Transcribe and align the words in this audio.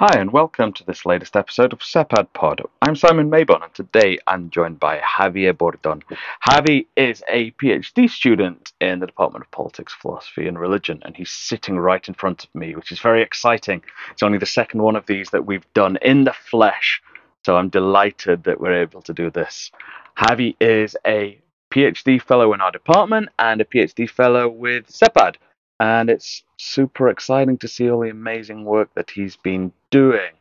Hi, 0.00 0.18
and 0.18 0.32
welcome 0.32 0.72
to 0.72 0.84
this 0.84 1.06
latest 1.06 1.36
episode 1.36 1.72
of 1.72 1.78
SEPAD 1.78 2.32
Pod. 2.32 2.60
I'm 2.82 2.96
Simon 2.96 3.30
Mabon, 3.30 3.62
and 3.62 3.72
today 3.74 4.18
I'm 4.26 4.50
joined 4.50 4.80
by 4.80 4.98
Javier 4.98 5.52
Bordon. 5.52 6.02
Javi 6.44 6.86
is 6.96 7.22
a 7.28 7.52
PhD 7.52 8.10
student 8.10 8.72
in 8.80 8.98
the 8.98 9.06
Department 9.06 9.44
of 9.44 9.52
Politics, 9.52 9.94
Philosophy, 9.94 10.48
and 10.48 10.58
Religion, 10.58 11.00
and 11.04 11.16
he's 11.16 11.30
sitting 11.30 11.78
right 11.78 12.08
in 12.08 12.14
front 12.14 12.42
of 12.42 12.52
me, 12.56 12.74
which 12.74 12.90
is 12.90 12.98
very 12.98 13.22
exciting. 13.22 13.84
It's 14.10 14.24
only 14.24 14.38
the 14.38 14.46
second 14.46 14.82
one 14.82 14.96
of 14.96 15.06
these 15.06 15.30
that 15.30 15.46
we've 15.46 15.72
done 15.74 15.96
in 16.02 16.24
the 16.24 16.32
flesh, 16.32 17.00
so 17.46 17.56
I'm 17.56 17.68
delighted 17.68 18.42
that 18.42 18.60
we're 18.60 18.82
able 18.82 19.02
to 19.02 19.12
do 19.12 19.30
this. 19.30 19.70
Javi 20.18 20.56
is 20.60 20.96
a 21.06 21.40
PhD 21.72 22.20
fellow 22.20 22.52
in 22.52 22.60
our 22.60 22.72
department 22.72 23.28
and 23.38 23.60
a 23.60 23.64
PhD 23.64 24.10
fellow 24.10 24.48
with 24.48 24.88
SEPAD 24.88 25.36
and 25.80 26.08
it's 26.08 26.42
super 26.56 27.08
exciting 27.08 27.58
to 27.58 27.68
see 27.68 27.90
all 27.90 28.00
the 28.00 28.10
amazing 28.10 28.64
work 28.64 28.92
that 28.94 29.10
he's 29.10 29.36
been 29.36 29.72
doing. 29.90 30.32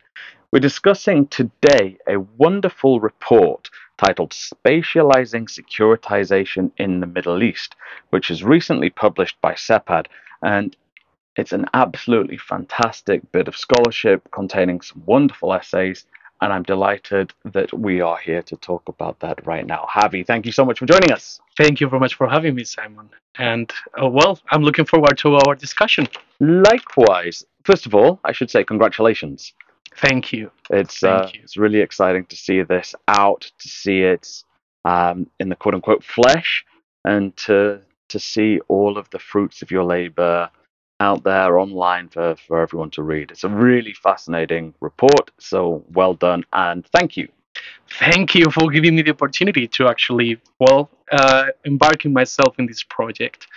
We're 0.51 0.59
discussing 0.59 1.27
today 1.27 1.97
a 2.07 2.19
wonderful 2.37 2.99
report 2.99 3.69
titled 3.97 4.31
Spatializing 4.31 5.49
Securitization 5.49 6.71
in 6.77 6.99
the 6.99 7.07
Middle 7.07 7.41
East, 7.41 7.75
which 8.11 8.29
is 8.29 8.43
recently 8.43 8.89
published 8.89 9.39
by 9.41 9.53
SEPAD. 9.53 10.07
and 10.41 10.75
it's 11.35 11.53
an 11.53 11.65
absolutely 11.73 12.37
fantastic 12.37 13.31
bit 13.31 13.47
of 13.47 13.57
scholarship 13.57 14.29
containing 14.31 14.81
some 14.81 15.01
wonderful 15.05 15.51
essays 15.51 16.05
and 16.43 16.51
I'm 16.51 16.63
delighted 16.63 17.33
that 17.45 17.73
we 17.73 18.01
are 18.01 18.17
here 18.17 18.41
to 18.43 18.57
talk 18.57 18.89
about 18.89 19.19
that 19.21 19.45
right 19.47 19.65
now. 19.65 19.87
Javi, 19.89 20.25
thank 20.27 20.45
you 20.45 20.51
so 20.51 20.65
much 20.65 20.79
for 20.79 20.85
joining 20.85 21.11
us. 21.11 21.39
Thank 21.57 21.79
you 21.79 21.87
very 21.87 22.01
much 22.01 22.15
for 22.15 22.27
having 22.27 22.55
me, 22.55 22.65
Simon. 22.65 23.09
And 23.37 23.71
uh, 24.01 24.09
well, 24.09 24.39
I'm 24.51 24.61
looking 24.61 24.85
forward 24.85 25.17
to 25.19 25.35
our 25.35 25.55
discussion. 25.55 26.07
Likewise. 26.41 27.45
First 27.63 27.85
of 27.85 27.95
all, 27.95 28.19
I 28.25 28.33
should 28.33 28.51
say 28.51 28.65
congratulations. 28.65 29.53
Thank 29.95 30.33
you. 30.33 30.51
It's 30.69 30.99
Thank 30.99 31.23
uh, 31.23 31.29
you. 31.33 31.39
it's 31.43 31.55
really 31.55 31.79
exciting 31.79 32.25
to 32.25 32.35
see 32.35 32.61
this 32.61 32.93
out, 33.07 33.49
to 33.59 33.69
see 33.69 34.01
it 34.01 34.43
um, 34.83 35.29
in 35.39 35.47
the 35.47 35.55
quote 35.55 35.75
unquote 35.75 36.03
flesh, 36.03 36.65
and 37.05 37.35
to 37.37 37.79
to 38.09 38.19
see 38.19 38.59
all 38.67 38.97
of 38.97 39.09
the 39.11 39.19
fruits 39.19 39.61
of 39.61 39.71
your 39.71 39.85
labor 39.85 40.49
out 41.03 41.23
there 41.23 41.59
online 41.59 42.09
for, 42.09 42.35
for 42.47 42.61
everyone 42.61 42.91
to 42.91 43.03
read. 43.03 43.31
It's 43.31 43.43
a 43.43 43.49
really 43.49 43.93
fascinating 43.93 44.73
report, 44.79 45.25
so 45.37 45.83
well 45.93 46.15
done 46.27 46.43
and 46.53 46.85
thank 46.87 47.17
you. 47.17 47.27
Thank 47.99 48.33
you 48.33 48.45
for 48.55 48.71
giving 48.71 48.95
me 48.95 49.01
the 49.03 49.11
opportunity 49.11 49.67
to 49.67 49.87
actually, 49.87 50.39
well, 50.59 50.89
uh, 51.11 51.47
embarking 51.65 52.11
myself 52.11 52.57
in 52.59 52.65
this 52.65 52.83
project. 52.83 53.47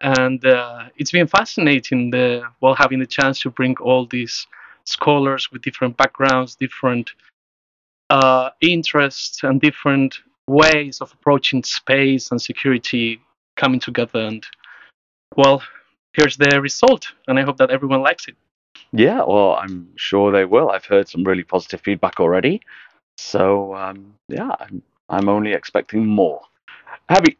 And 0.00 0.44
uh, 0.44 0.88
it's 0.96 1.12
been 1.12 1.26
fascinating, 1.26 2.10
the, 2.10 2.42
well, 2.60 2.74
having 2.74 2.98
the 2.98 3.06
chance 3.06 3.40
to 3.40 3.50
bring 3.50 3.76
all 3.78 4.06
these 4.06 4.46
scholars 4.84 5.52
with 5.52 5.62
different 5.62 5.96
backgrounds, 5.96 6.56
different 6.56 7.10
uh, 8.10 8.50
interests, 8.60 9.44
and 9.44 9.60
different 9.60 10.18
ways 10.48 11.00
of 11.00 11.12
approaching 11.12 11.62
space 11.62 12.30
and 12.30 12.40
security 12.40 13.20
coming 13.56 13.80
together. 13.80 14.20
And, 14.20 14.44
well, 15.36 15.62
here's 16.12 16.36
the 16.36 16.60
result, 16.60 17.12
and 17.28 17.38
I 17.38 17.42
hope 17.42 17.56
that 17.58 17.70
everyone 17.70 18.02
likes 18.02 18.28
it. 18.28 18.36
Yeah, 18.92 19.22
well, 19.24 19.54
I'm 19.54 19.88
sure 19.96 20.32
they 20.32 20.44
will. 20.44 20.70
I've 20.70 20.84
heard 20.84 21.08
some 21.08 21.24
really 21.24 21.44
positive 21.44 21.80
feedback 21.80 22.20
already. 22.20 22.60
So, 23.16 23.74
um, 23.74 24.14
yeah, 24.28 24.50
I'm, 24.60 24.82
I'm 25.08 25.28
only 25.28 25.52
expecting 25.52 26.06
more. 26.06 26.40
Javi, 27.10 27.36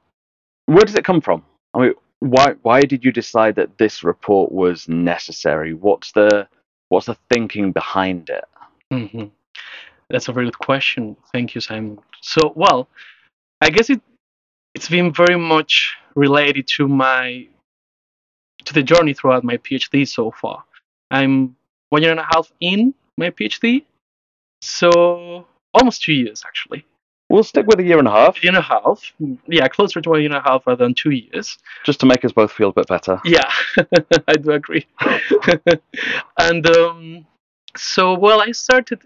where 0.67 0.85
does 0.85 0.95
it 0.95 1.05
come 1.05 1.21
from? 1.21 1.45
I 1.75 1.81
mean, 1.81 1.95
why 2.21 2.55
why 2.63 2.81
did 2.83 3.05
you 3.05 3.13
decide 3.13 3.57
that 3.57 3.79
this 3.79 4.05
report 4.05 4.53
was 4.53 4.89
necessary? 4.89 5.75
What's 5.75 6.13
the 6.13 6.49
what's 6.89 7.07
the 7.07 7.17
thinking 7.33 7.73
behind 7.73 8.31
it? 8.31 8.45
hmm 8.91 9.25
That's 10.09 10.29
a 10.29 10.33
very 10.33 10.47
good 10.47 10.59
question. 10.59 11.17
Thank 11.33 11.55
you, 11.55 11.61
Simon. 11.61 11.99
So, 12.21 12.53
well, 12.55 12.89
I 13.61 13.71
guess 13.71 13.91
it 13.91 14.01
it's 14.75 14.89
been 14.89 15.13
very 15.13 15.39
much 15.39 15.97
related 16.15 16.67
to 16.77 16.89
my 16.89 17.49
to 18.67 18.75
the 18.75 18.83
journey 18.83 19.15
throughout 19.15 19.45
my 19.45 19.57
PhD 19.59 20.07
so 20.07 20.31
far. 20.31 20.65
I'm 21.11 21.57
one 21.91 22.03
year 22.03 22.11
and 22.11 22.21
a 22.21 22.29
half 22.33 22.53
in 22.61 22.95
my 23.19 23.31
PhD, 23.31 23.85
so 24.61 25.47
almost 25.75 26.03
two 26.03 26.13
years 26.13 26.43
actually. 26.47 26.85
We'll 27.29 27.45
stick 27.45 27.67
with 27.67 27.81
a 27.81 27.83
year 27.83 27.99
and 27.99 28.07
a 28.07 28.11
half, 28.11 28.37
A 28.37 28.41
year 28.43 28.51
and 28.51 28.59
a 28.59 28.63
half, 28.63 29.11
yeah, 29.47 29.67
closer 29.69 30.03
to 30.03 30.15
a 30.15 30.19
year 30.19 30.27
and 30.27 30.37
a 30.37 30.43
half 30.43 30.67
rather 30.67 30.85
than 30.85 30.93
two 30.93 31.13
years. 31.13 31.57
just 31.83 31.99
to 32.01 32.07
make 32.07 32.25
us 32.27 32.33
both 32.33 32.53
feel 32.53 32.69
a 32.69 32.73
bit 32.75 32.87
better. 32.89 33.21
Yeah, 33.25 33.51
I 34.29 34.35
do 34.35 34.51
agree. 34.51 34.87
and 36.39 36.67
um, 36.77 37.27
so, 37.75 38.13
well, 38.19 38.43
I 38.43 38.53
started 38.53 39.01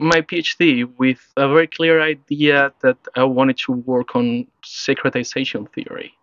my 0.00 0.22
PhD 0.22 0.88
with 0.96 1.20
a 1.36 1.46
very 1.48 1.66
clear 1.66 2.00
idea 2.00 2.72
that 2.80 2.96
I 3.14 3.24
wanted 3.24 3.58
to 3.66 3.72
work 3.72 4.16
on 4.16 4.46
securitization 4.64 5.70
theory. 5.74 6.14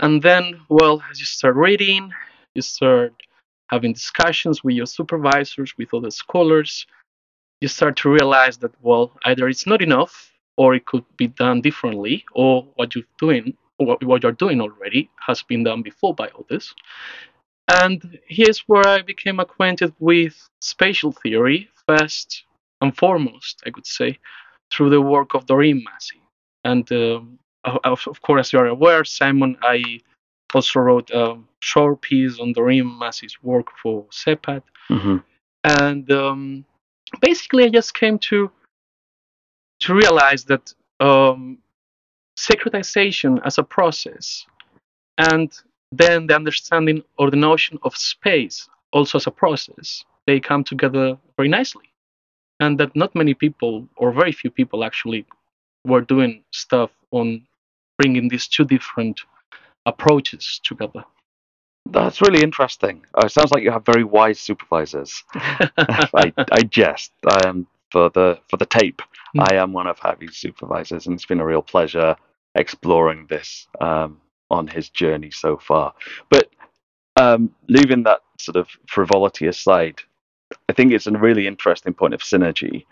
And 0.00 0.22
then, 0.22 0.60
well, 0.68 1.02
as 1.10 1.18
you 1.18 1.26
start 1.26 1.56
reading, 1.56 2.12
you 2.54 2.62
start 2.62 3.12
having 3.68 3.92
discussions 3.92 4.64
with 4.64 4.74
your 4.76 4.86
supervisors, 4.86 5.76
with 5.76 5.92
other 5.92 6.10
scholars, 6.10 6.86
you 7.60 7.68
start 7.68 7.96
to 7.96 8.10
realize 8.10 8.58
that, 8.58 8.72
well, 8.82 9.12
either 9.24 9.48
it's 9.48 9.66
not 9.66 9.82
enough 9.82 10.32
or 10.56 10.74
it 10.74 10.86
could 10.86 11.04
be 11.16 11.28
done 11.28 11.60
differently, 11.60 12.24
or 12.32 12.66
what 12.74 12.94
you're 12.94 13.04
doing, 13.18 13.56
what, 13.76 14.22
you're 14.22 14.32
doing 14.32 14.60
already 14.60 15.08
has 15.24 15.42
been 15.42 15.62
done 15.62 15.82
before 15.82 16.14
by 16.14 16.28
others. 16.38 16.74
And 17.82 18.18
here's 18.26 18.60
where 18.60 18.86
I 18.86 19.02
became 19.02 19.38
acquainted 19.38 19.92
with 20.00 20.34
spatial 20.60 21.12
theory, 21.12 21.68
first 21.86 22.44
and 22.80 22.96
foremost, 22.96 23.62
I 23.66 23.70
could 23.70 23.86
say, 23.86 24.18
through 24.72 24.90
the 24.90 25.00
work 25.00 25.34
of 25.34 25.46
Doreen 25.46 25.84
Massey. 25.84 26.22
And 26.64 26.90
um, 26.92 27.38
of, 27.84 28.06
of 28.06 28.20
course, 28.22 28.48
as 28.48 28.52
you 28.52 28.58
are 28.58 28.66
aware, 28.66 29.04
Simon, 29.04 29.56
I 29.62 30.00
also 30.54 30.80
wrote 30.80 31.10
a 31.10 31.36
short 31.60 32.00
piece 32.00 32.38
on 32.40 32.52
Doreen 32.52 32.98
Massey's 32.98 33.42
work 33.42 33.66
for 33.82 34.04
SEPAD. 34.10 34.62
hmm 34.88 35.18
And 35.64 36.10
um, 36.10 36.64
basically, 37.20 37.64
I 37.64 37.68
just 37.68 37.94
came 37.94 38.18
to 38.30 38.50
to 39.80 39.94
realize 39.94 40.44
that 40.44 40.74
um, 41.00 41.58
securitization 42.38 43.40
as 43.44 43.58
a 43.58 43.62
process 43.62 44.46
and 45.18 45.52
then 45.90 46.26
the 46.26 46.34
understanding 46.34 47.02
or 47.18 47.30
the 47.30 47.36
notion 47.36 47.78
of 47.82 47.96
space 47.96 48.68
also 48.92 49.18
as 49.18 49.26
a 49.26 49.30
process 49.30 50.04
they 50.26 50.38
come 50.38 50.62
together 50.62 51.16
very 51.36 51.48
nicely 51.48 51.88
and 52.60 52.78
that 52.78 52.94
not 52.94 53.14
many 53.14 53.34
people 53.34 53.88
or 53.96 54.12
very 54.12 54.32
few 54.32 54.50
people 54.50 54.84
actually 54.84 55.26
were 55.84 56.00
doing 56.00 56.42
stuff 56.52 56.90
on 57.10 57.42
bringing 57.98 58.28
these 58.28 58.48
two 58.48 58.64
different 58.64 59.20
approaches 59.86 60.60
together 60.64 61.04
That's 61.90 62.20
really 62.20 62.42
interesting. 62.42 63.04
Uh, 63.14 63.26
it 63.26 63.32
sounds 63.32 63.50
like 63.52 63.62
you 63.62 63.70
have 63.70 63.86
very 63.86 64.04
wise 64.04 64.40
supervisors. 64.40 65.24
I, 65.34 66.32
I 66.52 66.62
jest. 66.62 67.12
Um, 67.44 67.66
for 67.90 68.10
the 68.10 68.38
for 68.50 68.58
the 68.58 68.66
tape, 68.66 69.00
Mm. 69.36 69.52
I 69.52 69.56
am 69.56 69.72
one 69.72 69.86
of 69.86 69.98
Javi's 69.98 70.36
supervisors, 70.36 71.06
and 71.06 71.14
it's 71.14 71.26
been 71.26 71.40
a 71.40 71.46
real 71.46 71.62
pleasure 71.62 72.16
exploring 72.54 73.26
this 73.28 73.66
um, 73.80 74.20
on 74.50 74.66
his 74.66 74.88
journey 74.88 75.30
so 75.30 75.56
far. 75.56 75.92
But 76.30 76.50
um, 77.16 77.54
leaving 77.68 78.04
that 78.04 78.20
sort 78.38 78.56
of 78.56 78.68
frivolity 78.86 79.46
aside, 79.46 80.00
I 80.68 80.72
think 80.72 80.92
it's 80.92 81.06
a 81.06 81.12
really 81.12 81.46
interesting 81.46 81.94
point 81.94 82.14
of 82.14 82.20
synergy. 82.20 82.86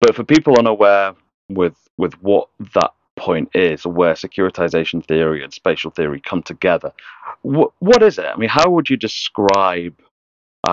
But 0.00 0.14
for 0.14 0.24
people 0.24 0.58
unaware 0.58 1.14
with 1.48 1.76
with 1.98 2.14
what 2.22 2.48
that 2.74 2.92
point 3.16 3.50
is, 3.54 3.86
where 3.86 4.14
securitization 4.14 5.06
theory 5.06 5.42
and 5.42 5.52
spatial 5.52 5.90
theory 5.90 6.20
come 6.20 6.42
together, 6.42 6.92
what 7.42 8.02
is 8.02 8.18
it? 8.18 8.26
I 8.26 8.36
mean, 8.36 8.48
how 8.48 8.70
would 8.70 8.88
you 8.88 8.96
describe 8.96 9.94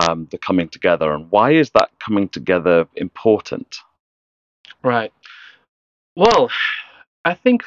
um, 0.00 0.28
the 0.30 0.38
coming 0.38 0.68
together, 0.68 1.12
and 1.12 1.30
why 1.30 1.52
is 1.52 1.70
that 1.70 1.90
coming 1.98 2.28
together 2.28 2.86
important? 2.96 3.78
right 4.82 5.12
well 6.16 6.50
i 7.24 7.34
think 7.34 7.62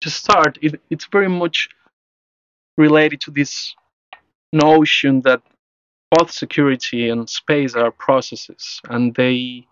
to 0.00 0.10
start 0.10 0.58
it, 0.62 0.80
it's 0.90 1.06
very 1.06 1.28
much 1.28 1.68
related 2.76 3.20
to 3.20 3.30
this 3.30 3.74
notion 4.52 5.20
that 5.22 5.42
both 6.10 6.30
security 6.30 7.08
and 7.08 7.28
space 7.28 7.74
are 7.74 7.90
processes 7.90 8.80
and 8.88 9.14
they 9.14 9.66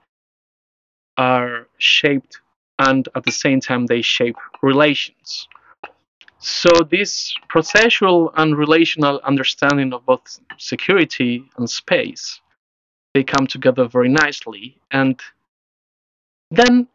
are 1.16 1.66
shaped 1.78 2.40
and 2.86 3.08
at 3.14 3.24
the 3.24 3.32
same 3.32 3.60
time 3.60 3.86
they 3.86 4.02
shape 4.02 4.36
relations 4.62 5.48
so 6.38 6.70
this 6.90 7.34
processual 7.48 8.32
and 8.36 8.56
relational 8.56 9.20
understanding 9.24 9.92
of 9.92 10.04
both 10.06 10.40
security 10.58 11.44
and 11.58 11.68
space 11.68 12.40
they 13.14 13.22
come 13.22 13.46
together 13.46 13.86
very 13.86 14.08
nicely 14.08 14.76
and 14.90 15.20
then 16.50 16.86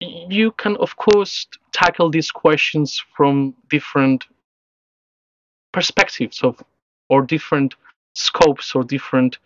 you 0.00 0.52
can 0.52 0.76
of 0.76 0.96
course 0.96 1.46
tackle 1.72 2.10
these 2.10 2.30
questions 2.30 3.02
from 3.16 3.54
different 3.70 4.24
perspectives 5.72 6.42
of 6.42 6.62
or 7.08 7.22
different 7.22 7.74
scopes 8.14 8.74
or 8.74 8.82
different 8.82 9.38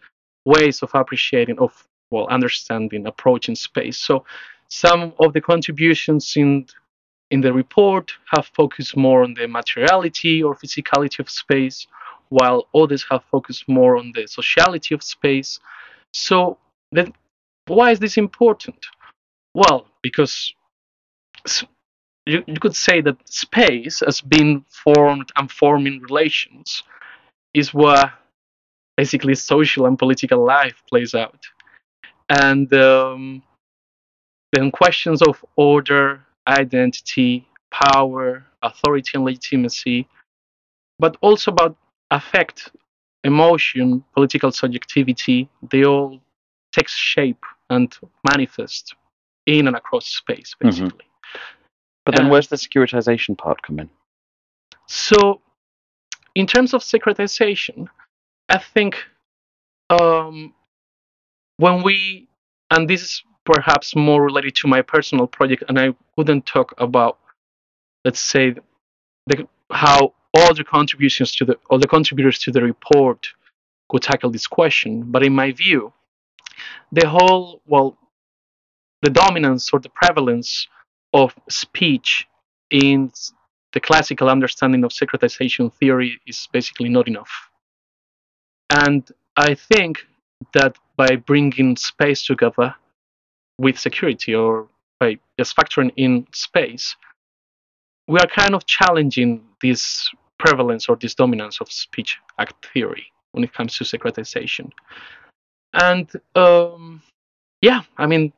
ways 0.44 0.82
of 0.82 0.90
appreciating, 0.94 1.58
of 1.58 1.86
well, 2.10 2.26
understanding, 2.28 3.06
approaching 3.06 3.54
space. 3.54 3.96
So 3.96 4.24
some 4.70 5.12
of 5.18 5.32
the 5.32 5.40
contributions 5.40 6.34
in 6.36 6.66
in 7.30 7.40
the 7.40 7.52
report 7.52 8.12
have 8.34 8.46
focused 8.46 8.96
more 8.96 9.22
on 9.22 9.34
the 9.34 9.46
materiality 9.46 10.42
or 10.42 10.56
physicality 10.56 11.20
of 11.20 11.30
space, 11.30 11.86
while 12.28 12.66
others 12.74 13.04
have 13.08 13.22
focused 13.30 13.68
more 13.68 13.96
on 13.96 14.10
the 14.14 14.26
sociality 14.26 14.94
of 14.94 15.02
space. 15.02 15.60
So 16.12 16.58
then, 16.90 17.12
why 17.66 17.92
is 17.92 18.00
this 18.00 18.16
important? 18.16 18.84
Well, 19.54 19.86
because 20.02 20.52
you, 22.26 22.42
you 22.46 22.60
could 22.60 22.74
say 22.74 23.00
that 23.00 23.16
space 23.28 24.02
as 24.02 24.20
being 24.20 24.64
formed 24.68 25.30
and 25.36 25.50
forming 25.50 26.00
relations 26.00 26.82
is 27.54 27.72
where 27.72 28.12
basically 28.96 29.34
social 29.34 29.86
and 29.86 29.98
political 29.98 30.44
life 30.44 30.82
plays 30.88 31.14
out. 31.14 31.40
And 32.28 32.72
um, 32.74 33.42
then 34.52 34.70
questions 34.70 35.22
of 35.22 35.44
order, 35.56 36.20
identity, 36.46 37.46
power, 37.70 38.44
authority, 38.62 39.10
and 39.14 39.24
legitimacy, 39.24 40.08
but 40.98 41.16
also 41.20 41.50
about 41.50 41.76
affect, 42.10 42.72
emotion, 43.24 44.04
political 44.14 44.50
subjectivity, 44.50 45.48
they 45.70 45.84
all 45.84 46.20
take 46.72 46.88
shape 46.88 47.44
and 47.68 47.96
manifest 48.28 48.94
in 49.46 49.66
and 49.66 49.76
across 49.76 50.06
space, 50.06 50.54
basically. 50.58 50.88
Mm-hmm. 50.88 51.38
But 52.04 52.16
then, 52.16 52.26
uh, 52.26 52.30
where's 52.30 52.48
the 52.48 52.56
securitization 52.56 53.36
part 53.36 53.62
come 53.62 53.78
in? 53.78 53.90
So, 54.86 55.40
in 56.34 56.46
terms 56.46 56.74
of 56.74 56.82
securitization, 56.82 57.86
I 58.48 58.58
think 58.58 58.96
um, 59.90 60.54
when 61.58 61.82
we, 61.82 62.28
and 62.70 62.88
this 62.88 63.02
is 63.02 63.22
perhaps 63.50 63.96
more 63.96 64.22
related 64.22 64.54
to 64.56 64.68
my 64.68 64.82
personal 64.82 65.26
project, 65.26 65.64
and 65.68 65.78
I 65.78 65.94
wouldn't 66.16 66.46
talk 66.46 66.74
about, 66.78 67.18
let's 68.04 68.20
say, 68.20 68.54
the, 69.26 69.48
how 69.70 70.14
all 70.34 70.54
the 70.54 70.64
contributions 70.64 71.34
to 71.36 71.44
the 71.44 71.58
all 71.68 71.78
the 71.78 71.88
contributors 71.88 72.38
to 72.40 72.52
the 72.52 72.62
report 72.62 73.28
could 73.88 74.02
tackle 74.02 74.30
this 74.30 74.46
question. 74.46 75.10
But 75.12 75.24
in 75.24 75.34
my 75.34 75.50
view, 75.52 75.92
the 76.92 77.08
whole 77.08 77.60
well, 77.66 77.96
the 79.02 79.10
dominance 79.10 79.70
or 79.72 79.80
the 79.80 79.88
prevalence 79.88 80.68
of 81.12 81.34
speech 81.48 82.28
in 82.70 83.12
the 83.72 83.80
classical 83.80 84.28
understanding 84.28 84.84
of 84.84 84.92
securitization 84.92 85.72
theory 85.74 86.20
is 86.26 86.48
basically 86.52 86.88
not 86.88 87.08
enough. 87.08 87.32
And 88.68 89.08
I 89.36 89.54
think 89.54 90.06
that 90.54 90.76
by 90.96 91.16
bringing 91.16 91.76
space 91.76 92.24
together 92.24 92.74
with 93.60 93.78
security 93.78 94.34
or 94.34 94.66
by 94.98 95.18
just 95.38 95.54
factoring 95.54 95.92
in 95.96 96.26
space, 96.32 96.96
we 98.08 98.18
are 98.18 98.26
kind 98.26 98.54
of 98.54 98.64
challenging 98.64 99.42
this 99.62 100.10
prevalence 100.38 100.88
or 100.88 100.96
this 100.96 101.14
dominance 101.14 101.60
of 101.60 101.70
speech 101.70 102.18
act 102.38 102.66
theory 102.72 103.04
when 103.32 103.44
it 103.44 103.52
comes 103.52 103.76
to 103.76 103.84
securitization. 103.84 104.70
And 105.74 106.10
um, 106.34 107.02
yeah, 107.60 107.82
I 107.98 108.06
mean, 108.06 108.32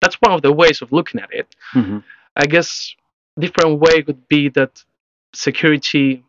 that's 0.00 0.16
one 0.16 0.32
of 0.32 0.42
the 0.42 0.52
ways 0.52 0.80
of 0.80 0.92
looking 0.92 1.20
at 1.20 1.32
it. 1.32 1.54
Mm-hmm. 1.74 1.98
I 2.34 2.46
guess 2.46 2.94
a 3.36 3.40
different 3.40 3.80
way 3.80 4.02
would 4.06 4.26
be 4.28 4.48
that 4.50 4.82
security 5.34 6.24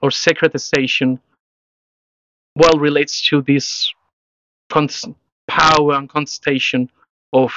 or 0.00 0.10
securitization 0.10 1.18
well 2.56 2.78
relates 2.78 3.20
to 3.28 3.42
this 3.42 3.92
power 5.48 5.94
and 5.94 6.08
contestation 6.08 6.88
of 7.34 7.52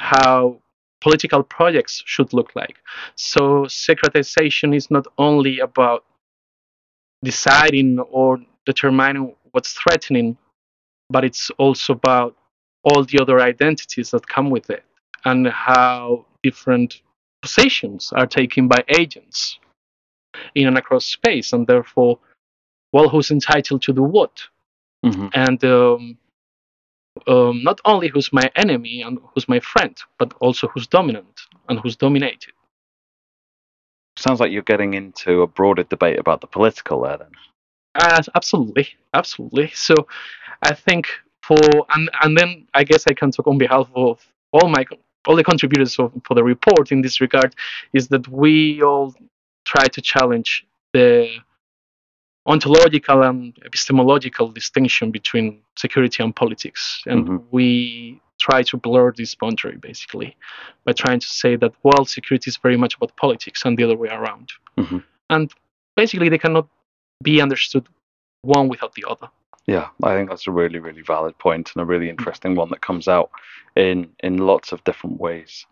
how 0.00 0.58
political 1.00 1.42
projects 1.42 2.02
should 2.06 2.32
look 2.32 2.56
like. 2.56 2.78
So 3.16 3.66
securitization 3.66 4.74
is 4.74 4.90
not 4.90 5.06
only 5.18 5.58
about 5.58 6.04
deciding 7.22 7.98
or 7.98 8.38
determining 8.64 9.34
what's 9.50 9.72
threatening, 9.72 10.38
but 11.10 11.24
it's 11.24 11.50
also 11.58 11.92
about 11.92 12.36
all 12.84 13.04
the 13.04 13.18
other 13.20 13.40
identities 13.40 14.10
that 14.12 14.26
come 14.26 14.50
with 14.50 14.70
it 14.70 14.84
and 15.24 15.46
how 15.48 16.24
different 16.42 17.02
positions 17.42 18.12
are 18.12 18.26
taken 18.26 18.68
by 18.68 18.84
agents 18.98 19.58
in 20.54 20.68
and 20.68 20.78
across 20.78 21.04
space, 21.04 21.52
and 21.52 21.66
therefore, 21.66 22.18
well, 22.92 23.08
who's 23.08 23.30
entitled 23.30 23.82
to 23.82 23.92
do 23.92 24.02
what? 24.02 24.40
Mm-hmm. 25.04 25.28
And 25.34 25.64
um, 25.64 26.18
um, 27.26 27.62
not 27.62 27.80
only 27.84 28.08
who's 28.08 28.32
my 28.32 28.50
enemy 28.56 29.02
and 29.02 29.18
who's 29.34 29.48
my 29.48 29.60
friend, 29.60 29.96
but 30.18 30.34
also 30.40 30.68
who's 30.68 30.86
dominant 30.86 31.40
and 31.68 31.80
who's 31.80 31.96
dominated. 31.96 32.52
Sounds 34.16 34.40
like 34.40 34.50
you're 34.50 34.62
getting 34.62 34.94
into 34.94 35.42
a 35.42 35.46
broader 35.46 35.84
debate 35.84 36.18
about 36.18 36.40
the 36.40 36.46
political 36.46 37.02
there, 37.02 37.18
then. 37.18 37.30
Uh, 37.94 38.22
absolutely, 38.34 38.88
absolutely. 39.14 39.70
So, 39.74 39.94
I 40.62 40.74
think 40.74 41.08
for 41.42 41.56
and 41.94 42.10
and 42.22 42.36
then 42.36 42.66
I 42.74 42.84
guess 42.84 43.04
I 43.08 43.14
can 43.14 43.30
talk 43.30 43.46
on 43.46 43.58
behalf 43.58 43.88
of 43.94 44.20
all 44.52 44.68
my 44.68 44.84
all 45.26 45.36
the 45.36 45.44
contributors 45.44 45.94
for, 45.94 46.10
for 46.24 46.34
the 46.34 46.44
report 46.44 46.90
in 46.92 47.02
this 47.02 47.20
regard 47.20 47.54
is 47.92 48.08
that 48.08 48.26
we 48.28 48.82
all 48.82 49.14
try 49.64 49.86
to 49.86 50.00
challenge 50.00 50.66
the 50.92 51.28
ontological 52.46 53.22
and 53.22 53.56
epistemological 53.64 54.48
distinction 54.48 55.10
between 55.10 55.60
security 55.76 56.22
and 56.22 56.34
politics. 56.34 57.02
And 57.06 57.26
mm-hmm. 57.26 57.44
we 57.50 58.20
try 58.38 58.62
to 58.62 58.76
blur 58.76 59.12
this 59.12 59.34
boundary 59.34 59.76
basically 59.76 60.36
by 60.84 60.92
trying 60.92 61.20
to 61.20 61.26
say 61.26 61.56
that, 61.56 61.72
well, 61.82 62.04
security 62.04 62.48
is 62.48 62.56
very 62.56 62.76
much 62.76 62.94
about 62.96 63.16
politics 63.16 63.64
and 63.64 63.76
the 63.76 63.84
other 63.84 63.96
way 63.96 64.08
around. 64.08 64.50
Mm-hmm. 64.78 64.98
And 65.30 65.52
basically, 65.96 66.28
they 66.28 66.38
cannot 66.38 66.68
be 67.22 67.40
understood 67.40 67.86
one 68.42 68.68
without 68.68 68.94
the 68.94 69.04
other. 69.08 69.28
Yeah, 69.66 69.88
I 70.02 70.14
think 70.14 70.30
that's 70.30 70.46
a 70.46 70.50
really, 70.50 70.78
really 70.78 71.02
valid 71.02 71.36
point 71.38 71.72
and 71.74 71.82
a 71.82 71.84
really 71.84 72.08
interesting 72.08 72.54
one 72.54 72.70
that 72.70 72.80
comes 72.80 73.06
out 73.06 73.30
in 73.76 74.08
in 74.20 74.38
lots 74.38 74.72
of 74.72 74.82
different 74.84 75.20
ways. 75.20 75.66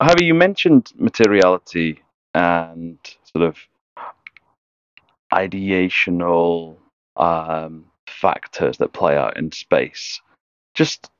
Javi, 0.00 0.22
you 0.22 0.34
mentioned 0.34 0.92
materiality 0.96 2.02
and 2.34 2.98
sort 3.24 3.48
of 3.48 3.56
ideational 5.32 6.76
um, 7.16 7.86
factors 8.06 8.78
that 8.78 8.92
play 8.92 9.16
out 9.16 9.36
in 9.36 9.52
space. 9.52 10.20
Just 10.74 11.10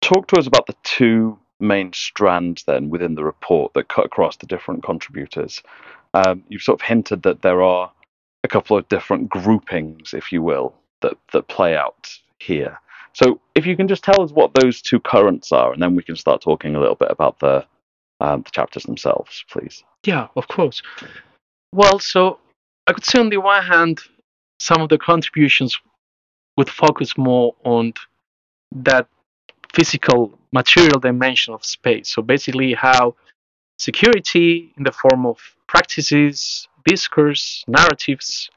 talk 0.00 0.28
to 0.28 0.36
us 0.36 0.46
about 0.46 0.66
the 0.66 0.76
two 0.82 1.38
main 1.60 1.92
strands 1.92 2.64
then 2.64 2.90
within 2.90 3.14
the 3.14 3.24
report 3.24 3.72
that 3.74 3.88
cut 3.88 4.04
across 4.04 4.36
the 4.36 4.46
different 4.46 4.82
contributors. 4.82 5.62
Um, 6.14 6.44
you've 6.48 6.62
sort 6.62 6.80
of 6.80 6.86
hinted 6.86 7.22
that 7.22 7.42
there 7.42 7.62
are 7.62 7.90
a 8.44 8.48
couple 8.48 8.76
of 8.76 8.88
different 8.88 9.28
groupings, 9.28 10.12
if 10.12 10.32
you 10.32 10.42
will, 10.42 10.74
that 11.00 11.16
that 11.32 11.48
play 11.48 11.76
out 11.76 12.12
here. 12.38 12.78
So 13.14 13.40
if 13.54 13.66
you 13.66 13.76
can 13.76 13.88
just 13.88 14.02
tell 14.02 14.20
us 14.22 14.32
what 14.32 14.54
those 14.54 14.82
two 14.82 15.00
currents 15.00 15.52
are, 15.52 15.72
and 15.72 15.82
then 15.82 15.94
we 15.94 16.02
can 16.02 16.16
start 16.16 16.42
talking 16.42 16.74
a 16.74 16.80
little 16.80 16.94
bit 16.94 17.10
about 17.10 17.38
the 17.38 17.64
um, 18.20 18.42
the 18.42 18.50
chapters 18.50 18.84
themselves, 18.84 19.44
please. 19.50 19.82
Yeah, 20.04 20.28
of 20.36 20.48
course. 20.48 20.82
Well, 21.72 21.98
so 21.98 22.38
I 22.86 22.92
could 22.92 23.04
say 23.04 23.20
on 23.20 23.28
the 23.28 23.38
one 23.38 23.62
hand, 23.62 24.00
some 24.58 24.80
of 24.82 24.88
the 24.88 24.98
contributions 24.98 25.78
would 26.56 26.68
focus 26.68 27.16
more 27.16 27.54
on 27.64 27.94
that 28.72 29.06
physical 29.72 30.38
material 30.52 30.98
dimension 30.98 31.54
of 31.54 31.64
space. 31.64 32.08
So 32.12 32.22
basically, 32.22 32.74
how 32.74 33.14
security 33.78 34.72
in 34.76 34.84
the 34.84 34.92
form 34.92 35.26
of 35.26 35.38
practices, 35.66 36.68
discourse, 36.84 37.64
narratives, 37.66 38.50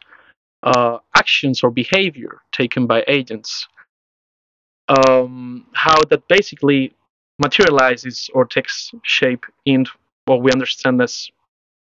uh, 0.63 0.98
actions 1.15 1.63
or 1.63 1.70
behavior 1.70 2.41
taken 2.51 2.88
by 2.88 3.03
agents, 3.08 3.67
um, 4.88 5.65
how 5.74 5.96
that 6.10 6.27
basically 6.27 6.94
materializes 7.39 8.29
or 8.34 8.46
takes 8.46 8.91
shape 9.03 9.46
in 9.65 9.86
what 10.25 10.41
we 10.41 10.51
understand 10.51 11.01
as 11.01 11.29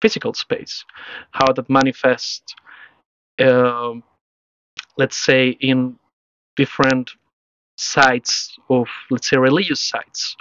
physical 0.01 0.33
space, 0.33 0.85
how 1.31 1.51
that 1.53 1.69
manifests, 1.69 2.55
uh, 3.39 3.93
let's 4.97 5.17
say, 5.17 5.49
in 5.59 5.97
different 6.55 7.11
sites 7.77 8.57
of, 8.69 8.87
let's 9.09 9.29
say, 9.29 9.37
religious 9.37 9.79
sites 9.79 10.35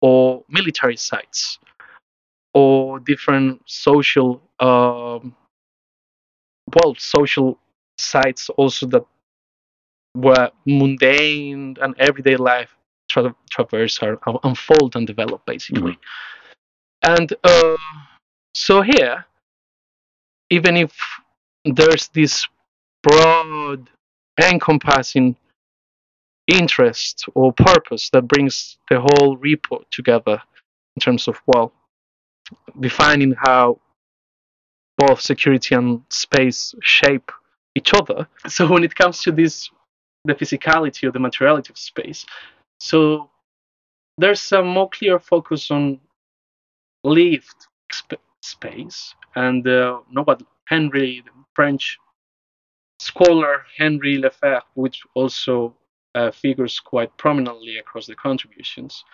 or 0.00 0.44
military 0.48 0.96
sites 0.96 1.58
or 2.52 3.00
different 3.00 3.60
social, 3.66 4.40
um, 4.60 5.34
well, 6.74 6.94
social 6.96 7.58
sites 7.98 8.48
also 8.50 8.86
that 8.86 9.04
where 10.12 10.50
mundane 10.64 11.76
and 11.82 11.94
everyday 11.98 12.36
life 12.36 12.70
tra- 13.08 13.34
traverse 13.50 13.98
or 14.00 14.18
unfold 14.44 14.94
and 14.96 15.06
develop 15.06 15.44
basically. 15.46 15.92
Mm-hmm. 15.92 17.12
And 17.16 17.32
uh, 17.44 17.76
so 18.54 18.82
here, 18.82 19.26
even 20.50 20.76
if 20.76 20.92
there's 21.64 22.08
this 22.08 22.46
broad 23.02 23.90
encompassing 24.40 25.36
interest 26.46 27.26
or 27.34 27.52
purpose 27.52 28.10
that 28.10 28.22
brings 28.22 28.78
the 28.90 29.00
whole 29.00 29.36
report 29.36 29.90
together 29.90 30.40
in 30.96 31.00
terms 31.00 31.26
of 31.26 31.40
well 31.46 31.72
defining 32.80 33.34
how 33.36 33.78
both 34.98 35.20
security 35.20 35.74
and 35.74 36.02
space 36.10 36.74
shape 36.82 37.32
each 37.74 37.92
other. 37.94 38.28
So 38.46 38.68
when 38.68 38.84
it 38.84 38.94
comes 38.94 39.22
to 39.22 39.32
this, 39.32 39.70
the 40.24 40.34
physicality 40.34 41.08
or 41.08 41.10
the 41.10 41.18
materiality 41.18 41.72
of 41.72 41.78
space, 41.78 42.24
so 42.78 43.30
there's 44.18 44.52
a 44.52 44.62
more 44.62 44.88
clear 44.90 45.18
focus 45.18 45.70
on 45.70 45.98
lived 47.02 47.66
space, 48.44 49.14
and 49.34 49.66
uh, 49.66 50.00
nobody 50.10 50.44
Henri, 50.68 51.22
the 51.24 51.30
French 51.54 51.98
scholar 52.98 53.64
Henri 53.78 54.18
Lefebvre, 54.18 54.62
which 54.74 55.02
also 55.14 55.74
uh, 56.14 56.30
figures 56.30 56.80
quite 56.80 57.14
prominently 57.16 57.78
across 57.78 58.06
the 58.06 58.14
contributions, 58.14 59.04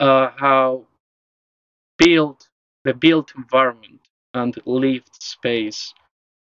uh, 0.00 0.30
how 0.36 0.86
built 1.98 2.48
the 2.84 2.94
built 2.94 3.32
environment 3.36 4.00
and 4.34 4.56
lived 4.64 5.10
space 5.20 5.92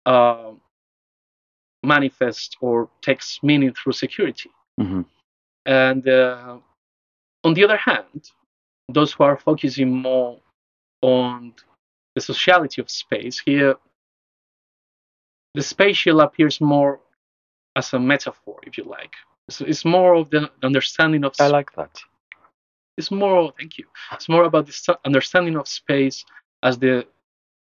uh, 0.06 0.52
manifest 1.82 2.56
or 2.60 2.88
takes 3.02 3.40
meaning 3.42 3.72
through 3.74 3.92
security. 3.92 4.50
Mhm. 4.80 5.04
And 5.66 6.08
uh, 6.08 6.58
on 7.44 7.54
the 7.54 7.64
other 7.64 7.76
hand, 7.76 8.30
those 8.88 9.12
who 9.12 9.24
are 9.24 9.36
focusing 9.36 9.90
more 9.90 10.40
on 11.02 11.54
the 12.14 12.20
sociality 12.20 12.80
of 12.80 12.90
space, 12.90 13.38
here 13.38 13.74
the 15.54 15.62
spatial 15.62 16.20
appears 16.20 16.60
more 16.60 17.00
as 17.76 17.92
a 17.92 17.98
metaphor, 17.98 18.58
if 18.64 18.78
you 18.78 18.84
like. 18.84 19.14
So 19.50 19.64
it's 19.66 19.84
more 19.84 20.14
of 20.14 20.30
the 20.30 20.50
understanding 20.62 21.24
of 21.24 21.34
I 21.40 21.48
like 21.48 21.72
that. 21.74 22.00
it's 22.96 23.10
more 23.10 23.52
thank 23.58 23.78
you 23.78 23.86
it's 24.12 24.28
more 24.28 24.44
about 24.44 24.66
the 24.66 24.98
understanding 25.04 25.56
of 25.56 25.66
space 25.66 26.24
as 26.62 26.78
the 26.78 27.06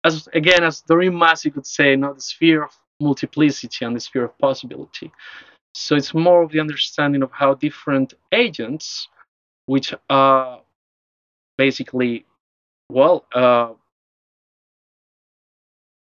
as 0.05 0.29
again 0.33 0.65
as 0.65 0.81
Doreen 0.83 1.19
Massey 1.19 1.51
could 1.51 1.67
say 1.67 1.97
know, 1.97 2.15
the 2.15 2.21
sphere 2.21 2.65
of 2.65 2.77
multiplicity 3.01 3.85
and 3.85 3.95
the 3.95 4.01
sphere 4.01 4.25
of 4.25 4.39
possibility 4.39 5.13
so 5.75 5.95
it's 5.95 6.15
more 6.15 6.43
of 6.43 6.51
the 6.51 6.61
understanding 6.61 7.23
of 7.23 7.31
how 7.31 7.55
different 7.55 8.15
agents 8.33 9.09
which 9.67 9.95
are 10.09 10.61
basically 11.57 12.25
well 12.91 13.27
uh, 13.35 13.73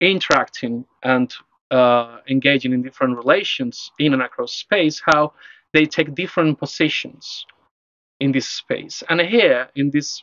interacting 0.01 0.85
and 1.03 1.33
uh, 1.71 2.19
engaging 2.29 2.73
in 2.73 2.83
different 2.83 3.17
relations 3.17 3.91
in 3.99 4.13
and 4.13 4.23
across 4.23 4.53
space 4.53 5.03
how 5.05 5.33
they 5.73 5.85
take 5.85 6.15
different 6.15 6.59
positions 6.59 7.45
in 8.21 8.33
this 8.33 8.49
space. 8.49 9.03
And 9.09 9.21
here, 9.21 9.69
in 9.77 9.91
this 9.91 10.23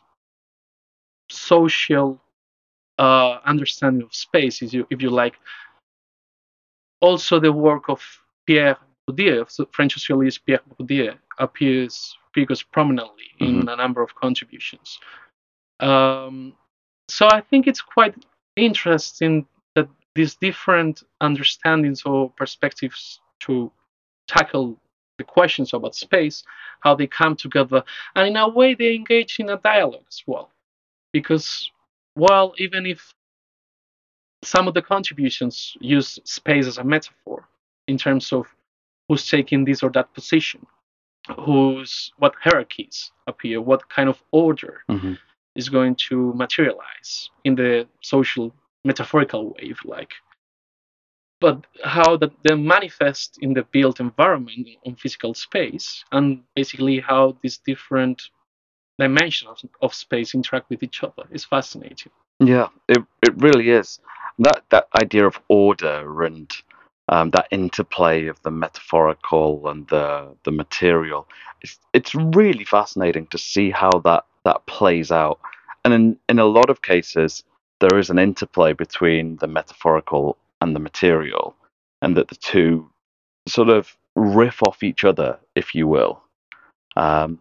social 1.30 2.22
uh, 2.98 3.40
understanding 3.46 4.04
of 4.04 4.14
space, 4.14 4.62
if 4.62 4.74
you, 4.74 4.88
if 4.90 5.02
you 5.02 5.10
like, 5.10 5.36
also 7.02 7.40
the 7.40 7.52
work 7.52 7.90
of 7.90 8.02
Pierre 8.48 8.78
Bourdieu, 9.08 9.46
French 9.72 9.94
sociologist 9.94 10.46
Pierre 10.46 10.62
Bourdieu, 10.80 11.16
appears 11.38 12.18
figures 12.34 12.64
prominently 12.64 13.26
in 13.40 13.68
a 13.70 13.76
number 13.76 14.02
of 14.02 14.14
contributions. 14.16 15.00
Um, 15.80 16.54
so 17.08 17.28
I 17.28 17.42
think 17.42 17.68
it's 17.68 17.82
quite 17.82 18.16
interesting 18.56 19.46
these 20.16 20.36
different 20.36 21.04
understandings 21.22 22.04
or 22.04 22.30
perspectives 22.32 23.20
to 23.42 23.72
tackle 24.28 24.80
the 25.18 25.24
questions 25.24 25.74
about 25.74 25.96
space, 25.96 26.44
how 26.80 26.96
they 26.96 27.08
come 27.08 27.36
together, 27.36 27.84
and 28.16 28.28
in 28.30 28.36
a 28.36 28.48
way 28.48 28.74
they 28.74 28.96
engage 28.96 29.40
in 29.40 29.50
a 29.50 29.58
dialogue 29.58 30.06
as 30.10 30.24
well. 30.26 30.50
Because, 31.14 31.70
well, 32.16 32.54
even 32.58 32.86
if 32.86 33.14
some 34.44 34.68
of 34.68 34.74
the 34.74 34.82
contributions 34.82 35.78
use 35.80 36.20
space 36.24 36.68
as 36.68 36.78
a 36.78 36.84
metaphor 36.84 37.48
in 37.88 37.98
terms 37.98 38.32
of 38.34 38.48
who's 39.08 39.28
taking 39.30 39.64
this 39.66 39.84
or 39.84 39.90
that 39.92 40.14
position, 40.14 40.66
who's 41.40 42.12
what 42.18 42.36
hierarchies 42.42 43.12
appear, 43.28 43.62
what 43.62 43.88
kind 43.90 44.10
of 44.10 44.22
order 44.32 44.84
Mhm. 44.90 45.18
is 45.56 45.70
going 45.70 45.96
to 45.96 46.34
materialize 46.34 47.30
in 47.44 47.56
the 47.56 47.88
social 48.02 48.54
metaphorical 48.86 49.50
way, 49.50 49.64
if 49.64 49.84
you 49.84 49.92
like. 49.92 50.14
But 51.42 51.66
how 51.84 52.16
that 52.18 52.32
they 52.44 52.56
manifest 52.56 53.40
in 53.42 53.54
the 53.54 53.64
built 53.64 54.00
environment 54.00 54.68
on 54.86 54.96
physical 54.96 55.34
space, 55.34 56.06
and 56.12 56.44
basically 56.56 57.00
how 57.00 57.38
these 57.42 57.58
different 57.58 58.30
dimensions 58.98 59.64
of, 59.64 59.70
of 59.82 59.94
space 59.94 60.34
interact 60.34 60.70
with 60.70 60.82
each 60.82 61.04
other 61.04 61.24
is 61.32 61.44
fascinating. 61.44 62.12
Yeah, 62.40 62.70
it 62.88 63.04
it 63.22 63.36
really 63.38 63.70
is. 63.70 64.00
That 64.40 64.64
that 64.70 64.88
idea 65.02 65.26
of 65.26 65.40
order 65.50 66.24
and 66.24 66.50
um, 67.10 67.32
that 67.32 67.48
interplay 67.52 68.28
of 68.28 68.42
the 68.42 68.52
metaphorical 68.52 69.68
and 69.68 69.88
the 69.88 70.36
the 70.44 70.52
material. 70.52 71.28
It's 71.62 71.80
it's 71.94 72.16
really 72.16 72.66
fascinating 72.66 73.28
to 73.28 73.38
see 73.38 73.72
how 73.72 73.92
that 74.04 74.26
that 74.44 74.66
plays 74.66 75.12
out. 75.12 75.40
And 75.84 75.94
in 75.94 76.18
in 76.30 76.40
a 76.40 76.46
lot 76.46 76.70
of 76.70 76.82
cases, 76.82 77.44
there 77.80 77.98
is 77.98 78.10
an 78.10 78.20
interplay 78.20 78.74
between 78.74 79.38
the 79.38 79.48
metaphorical 79.48 80.38
and 80.62 80.76
the 80.76 80.80
material, 80.80 81.56
and 82.02 82.16
that 82.18 82.28
the 82.28 82.36
two 82.36 82.90
sort 83.48 83.70
of 83.70 83.96
riff 84.16 84.62
off 84.68 84.84
each 84.84 85.04
other, 85.04 85.38
if 85.56 85.76
you 85.76 85.88
will. 85.88 86.22
Um, 86.96 87.40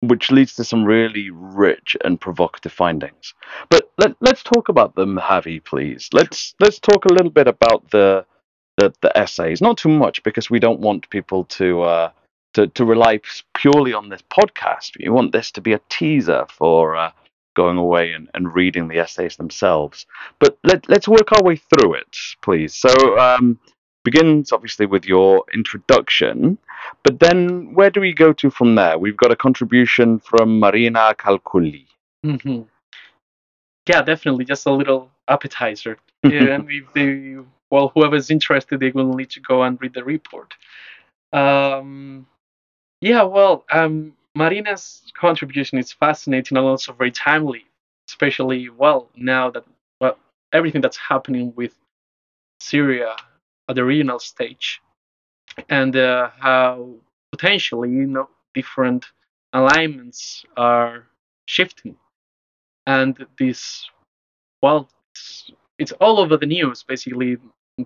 which 0.00 0.30
leads 0.30 0.54
to 0.54 0.64
some 0.64 0.84
really 0.84 1.30
rich 1.30 1.96
and 2.04 2.20
provocative 2.20 2.72
findings. 2.72 3.34
But 3.68 3.90
let, 3.98 4.14
let's 4.20 4.42
talk 4.42 4.68
about 4.68 4.94
them, 4.94 5.16
Javi, 5.16 5.62
please. 5.62 6.08
Let's 6.12 6.54
let's 6.60 6.78
talk 6.78 7.04
a 7.04 7.12
little 7.12 7.30
bit 7.30 7.48
about 7.48 7.90
the 7.90 8.24
the, 8.76 8.94
the 9.00 9.16
essays. 9.16 9.60
Not 9.60 9.78
too 9.78 9.88
much 9.88 10.22
because 10.22 10.48
we 10.48 10.60
don't 10.60 10.80
want 10.80 11.10
people 11.10 11.44
to 11.44 11.82
uh, 11.82 12.10
to 12.54 12.68
to 12.68 12.84
rely 12.84 13.20
purely 13.54 13.92
on 13.92 14.08
this 14.08 14.22
podcast. 14.22 14.96
We 15.02 15.08
want 15.08 15.32
this 15.32 15.50
to 15.52 15.60
be 15.60 15.72
a 15.72 15.80
teaser 15.88 16.46
for 16.48 16.96
uh, 16.96 17.10
going 17.62 17.78
away 17.86 18.12
and, 18.16 18.24
and 18.34 18.54
reading 18.60 18.88
the 18.88 18.98
essays 19.04 19.36
themselves. 19.36 20.06
But 20.42 20.52
let 20.70 20.88
let's 20.92 21.08
work 21.16 21.28
our 21.32 21.42
way 21.48 21.56
through 21.56 21.92
it, 22.02 22.12
please. 22.46 22.72
So 22.84 22.92
um, 23.18 23.58
begins 24.04 24.52
obviously 24.52 24.86
with 24.94 25.04
your 25.14 25.44
introduction, 25.52 26.58
but 27.04 27.18
then 27.24 27.74
where 27.74 27.90
do 27.90 28.00
we 28.00 28.12
go 28.24 28.32
to 28.40 28.50
from 28.50 28.74
there? 28.80 28.96
We've 29.04 29.22
got 29.24 29.32
a 29.32 29.36
contribution 29.46 30.18
from 30.28 30.60
Marina 30.60 31.14
Calculli. 31.24 31.86
hmm 32.22 32.62
Yeah, 33.90 34.02
definitely. 34.02 34.44
Just 34.44 34.66
a 34.66 34.72
little 34.72 35.10
appetizer. 35.26 35.98
Yeah, 36.24 36.54
and 36.54 36.68
if 36.70 36.86
they, 36.94 37.36
well, 37.70 37.92
whoever's 37.94 38.30
interested, 38.30 38.80
they 38.80 38.90
will 38.90 39.14
need 39.14 39.30
to 39.30 39.40
go 39.40 39.62
and 39.62 39.80
read 39.80 39.94
the 39.94 40.04
report. 40.04 40.54
Um, 41.32 42.26
yeah, 43.00 43.22
well, 43.22 43.64
um, 43.70 44.14
Marina's 44.38 44.84
contribution 45.24 45.78
is 45.78 45.92
fascinating 45.92 46.56
and 46.56 46.66
also 46.66 46.92
very 46.92 47.10
timely, 47.10 47.64
especially 48.08 48.68
well 48.82 49.10
now 49.16 49.50
that 49.50 49.64
well 50.00 50.16
everything 50.52 50.80
that's 50.80 51.00
happening 51.12 51.52
with 51.56 51.74
Syria 52.60 53.16
at 53.68 53.74
the 53.76 53.84
regional 53.84 54.20
stage, 54.20 54.80
and 55.68 55.94
uh, 55.96 56.30
how 56.38 56.94
potentially 57.32 57.90
you 57.90 58.06
know 58.06 58.28
different 58.54 59.02
alignments 59.52 60.44
are 60.56 61.06
shifting, 61.46 61.96
and 62.86 63.12
this 63.40 63.60
well 64.62 64.88
it's, 65.14 65.50
it's 65.82 65.92
all 66.02 66.16
over 66.22 66.36
the 66.36 66.46
news 66.56 66.84
basically 66.92 67.36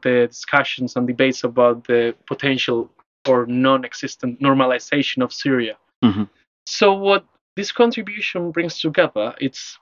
the 0.07 0.27
discussions 0.29 0.97
and 0.97 1.07
debates 1.07 1.45
about 1.45 1.87
the 1.87 2.15
potential 2.27 2.91
or 3.29 3.47
non-existent 3.47 4.41
normalization 4.41 5.23
of 5.23 5.33
Syria. 5.33 5.77
Mhm. 6.05 6.29
So 6.67 6.95
what 6.95 7.25
this 7.57 7.73
contribution 7.73 8.51
brings 8.51 8.81
together 8.81 9.35
it's 9.41 9.79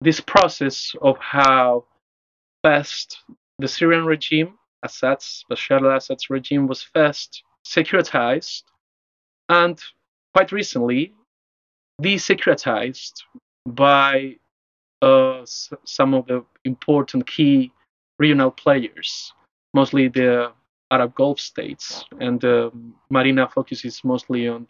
this 0.00 0.20
process 0.20 0.94
of 1.00 1.16
how 1.18 1.84
first 2.64 3.18
the 3.58 3.68
Syrian 3.68 4.04
regime, 4.04 4.58
Assad's 4.82 5.44
Bashar 5.50 5.80
al-Assad's 5.80 6.28
regime 6.28 6.66
was 6.66 6.82
first 6.82 7.42
securitized 7.64 8.62
and 9.48 9.80
quite 10.34 10.50
recently 10.50 11.12
desecuritized 12.02 13.22
by 13.66 14.36
uh, 15.02 15.42
some 15.84 16.14
of 16.14 16.26
the 16.26 16.44
important 16.64 17.26
key 17.26 17.72
regional 18.18 18.50
players, 18.50 19.32
mostly 19.74 20.08
the 20.08 20.52
Arab 20.90 21.14
Gulf 21.14 21.40
states, 21.40 22.04
and 22.20 22.44
um, 22.44 22.94
Marina 23.10 23.48
focuses 23.48 24.02
mostly 24.04 24.48
on 24.48 24.66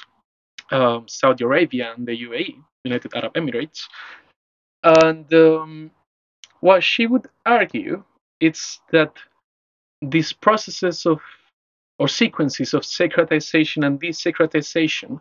um, 0.70 1.06
Saudi 1.08 1.44
Arabia 1.44 1.92
and 1.96 2.06
the 2.06 2.12
UAE, 2.26 2.56
United 2.84 3.14
Arab 3.14 3.34
Emirates. 3.34 3.80
And 4.84 5.32
um, 5.34 5.90
what 6.60 6.82
she 6.82 7.06
would 7.06 7.26
argue 7.46 8.04
is 8.40 8.80
that 8.90 9.12
these 10.00 10.32
processes 10.32 11.06
of 11.06 11.20
or 11.98 12.08
sequences 12.08 12.74
of 12.74 12.82
securitization 12.82 13.86
and 13.86 14.00
desecuritization 14.00 15.20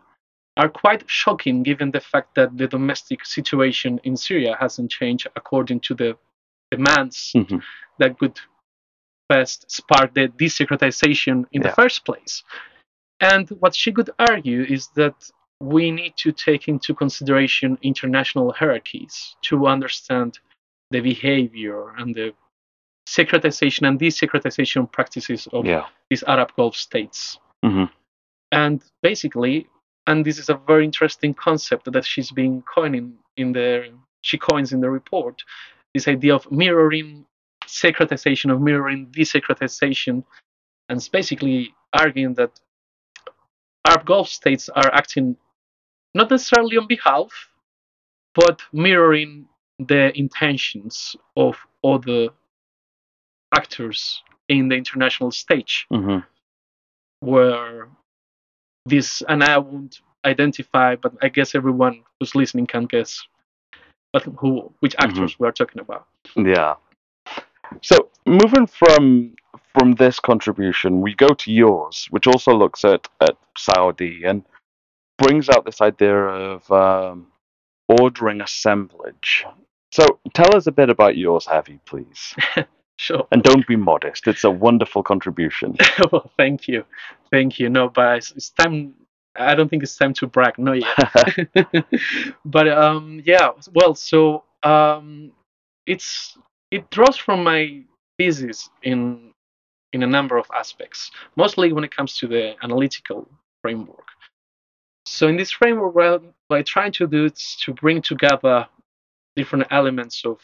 are 0.56 0.68
quite 0.68 1.04
shocking 1.08 1.62
given 1.62 1.90
the 1.92 2.00
fact 2.00 2.34
that 2.34 2.56
the 2.56 2.66
domestic 2.66 3.24
situation 3.24 4.00
in 4.04 4.16
Syria 4.16 4.56
hasn't 4.58 4.90
changed 4.90 5.28
according 5.36 5.80
to 5.80 5.94
the 5.94 6.16
demands 6.70 7.32
hmm 7.34 7.58
that 7.98 8.18
could 8.18 8.40
best 9.28 9.70
spark 9.70 10.14
the 10.14 10.28
desecuritization 10.28 11.44
in 11.52 11.62
Yeah. 11.62 11.68
the 11.68 11.74
first 11.74 12.04
place. 12.04 12.42
And 13.22 13.48
what 13.60 13.74
she 13.74 13.92
could 13.92 14.10
argue 14.18 14.64
is 14.64 14.88
that 14.96 15.14
we 15.60 15.92
need 15.92 16.14
to 16.16 16.32
take 16.32 16.66
into 16.66 16.92
consideration 16.92 17.78
international 17.82 18.52
hierarchies 18.52 19.36
to 19.42 19.68
understand 19.68 20.40
the 20.90 21.00
behavior 21.00 21.90
and 21.98 22.14
the 22.14 22.34
securitization 23.08 23.86
and 23.88 23.98
desecuritization 23.98 24.90
practices 24.90 25.46
of 25.52 25.64
Yeah. 25.64 25.86
these 26.10 26.24
Arab 26.24 26.50
Gulf 26.56 26.76
states. 26.76 27.38
hmm 27.64 27.84
And 28.50 28.82
basically, 29.02 29.68
and 30.08 30.24
this 30.26 30.38
is 30.38 30.48
a 30.50 30.60
very 30.66 30.84
interesting 30.84 31.32
concept 31.32 31.90
that 31.92 32.04
she's 32.04 32.32
been 32.32 32.62
coining 32.62 33.18
in 33.36 33.52
the 33.52 33.94
she 34.20 34.38
coins 34.38 34.72
in 34.72 34.80
the 34.80 34.90
report, 34.90 35.42
this 35.94 36.06
idea 36.08 36.34
of 36.34 36.50
mirroring 36.50 37.24
securitization, 37.66 38.52
of 38.52 38.60
mirroring 38.60 39.06
desecuritization, 39.06 40.24
and 40.88 41.08
basically 41.12 41.74
arguing 41.92 42.34
that 42.34 42.52
Arab 43.86 44.06
Gulf 44.06 44.28
states 44.28 44.68
are 44.68 44.92
acting 44.94 45.36
not 46.14 46.30
necessarily 46.30 46.76
on 46.76 46.86
behalf, 46.86 47.30
but 48.34 48.60
mirroring 48.72 49.46
the 49.78 50.16
intentions 50.16 51.16
of 51.36 51.56
other 51.82 52.28
actors 53.54 54.22
in 54.48 54.68
the 54.68 54.76
international 54.76 55.30
stage 55.30 55.86
hmm 55.90 56.18
where 57.20 57.88
this 58.84 59.22
and 59.28 59.44
I 59.44 59.58
won't 59.58 60.00
identify, 60.24 60.96
but 60.96 61.12
I 61.22 61.28
guess 61.28 61.54
everyone 61.54 62.02
who's 62.18 62.34
listening 62.34 62.66
can 62.66 62.86
guess 62.86 63.22
but 64.12 64.24
who 64.38 64.72
which 64.80 64.94
actors 64.98 65.38
we 65.38 65.46
are 65.46 65.52
talking 65.52 65.80
about. 65.80 66.06
Yeah. 66.36 66.74
So 67.80 68.10
moving 68.26 68.66
from 68.66 69.34
from 69.78 69.94
this 69.94 70.20
contribution, 70.20 71.00
we 71.00 71.14
go 71.14 71.28
to 71.28 71.52
yours, 71.52 72.06
which 72.10 72.26
also 72.26 72.52
looks 72.52 72.84
at, 72.84 73.08
at 73.20 73.36
Saudi 73.56 74.24
and 74.24 74.44
brings 75.18 75.48
out 75.48 75.64
this 75.64 75.80
idea 75.80 76.14
of 76.14 76.70
um, 76.70 77.26
ordering 78.00 78.40
assemblage. 78.40 79.44
So 79.92 80.06
tell 80.34 80.56
us 80.56 80.66
a 80.66 80.72
bit 80.72 80.90
about 80.90 81.16
yours, 81.16 81.46
Javi, 81.46 81.78
please. 81.84 82.34
Sure. 82.98 83.26
And 83.32 83.42
don't 83.42 83.66
be 83.66 83.74
modest. 83.74 84.28
It's 84.28 84.44
a 84.44 84.50
wonderful 84.50 85.02
contribution. 85.02 85.76
well, 86.12 86.30
thank 86.36 86.68
you, 86.68 86.84
thank 87.32 87.58
you. 87.58 87.68
No, 87.68 87.88
but 87.88 88.18
it's, 88.18 88.30
it's 88.30 88.50
time. 88.50 88.94
I 89.34 89.56
don't 89.56 89.68
think 89.68 89.82
it's 89.82 89.96
time 89.96 90.12
to 90.14 90.28
brag. 90.28 90.56
No, 90.56 90.72
yet. 90.72 91.48
but 92.44 92.68
um, 92.68 93.20
yeah. 93.24 93.50
Well, 93.74 93.96
so 93.96 94.44
um, 94.62 95.32
it's 95.84 96.38
it 96.70 96.90
draws 96.90 97.16
from 97.16 97.42
my 97.42 97.82
thesis 98.18 98.70
in 98.84 99.31
in 99.92 100.02
a 100.02 100.06
number 100.06 100.36
of 100.38 100.46
aspects, 100.54 101.10
mostly 101.36 101.72
when 101.72 101.84
it 101.84 101.94
comes 101.94 102.16
to 102.18 102.26
the 102.26 102.54
analytical 102.64 103.28
framework. 103.62 104.08
So 105.06 105.28
in 105.28 105.36
this 105.36 105.50
framework, 105.50 105.94
what 106.48 106.58
I 106.58 106.62
try 106.62 106.90
to 106.90 107.06
do 107.06 107.26
is 107.26 107.56
to 107.64 107.72
bring 107.72 108.02
together 108.02 108.66
different 109.36 109.66
elements 109.70 110.24
of 110.24 110.38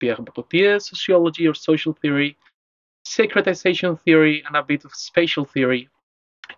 Pierre 0.00 0.16
Bourdieu's 0.16 0.86
sociology 0.86 1.46
or 1.46 1.54
social 1.54 1.92
theory, 1.92 2.36
securitization 3.06 4.00
theory, 4.00 4.42
and 4.46 4.56
a 4.56 4.62
bit 4.62 4.84
of 4.84 4.94
spatial 4.94 5.44
theory, 5.44 5.88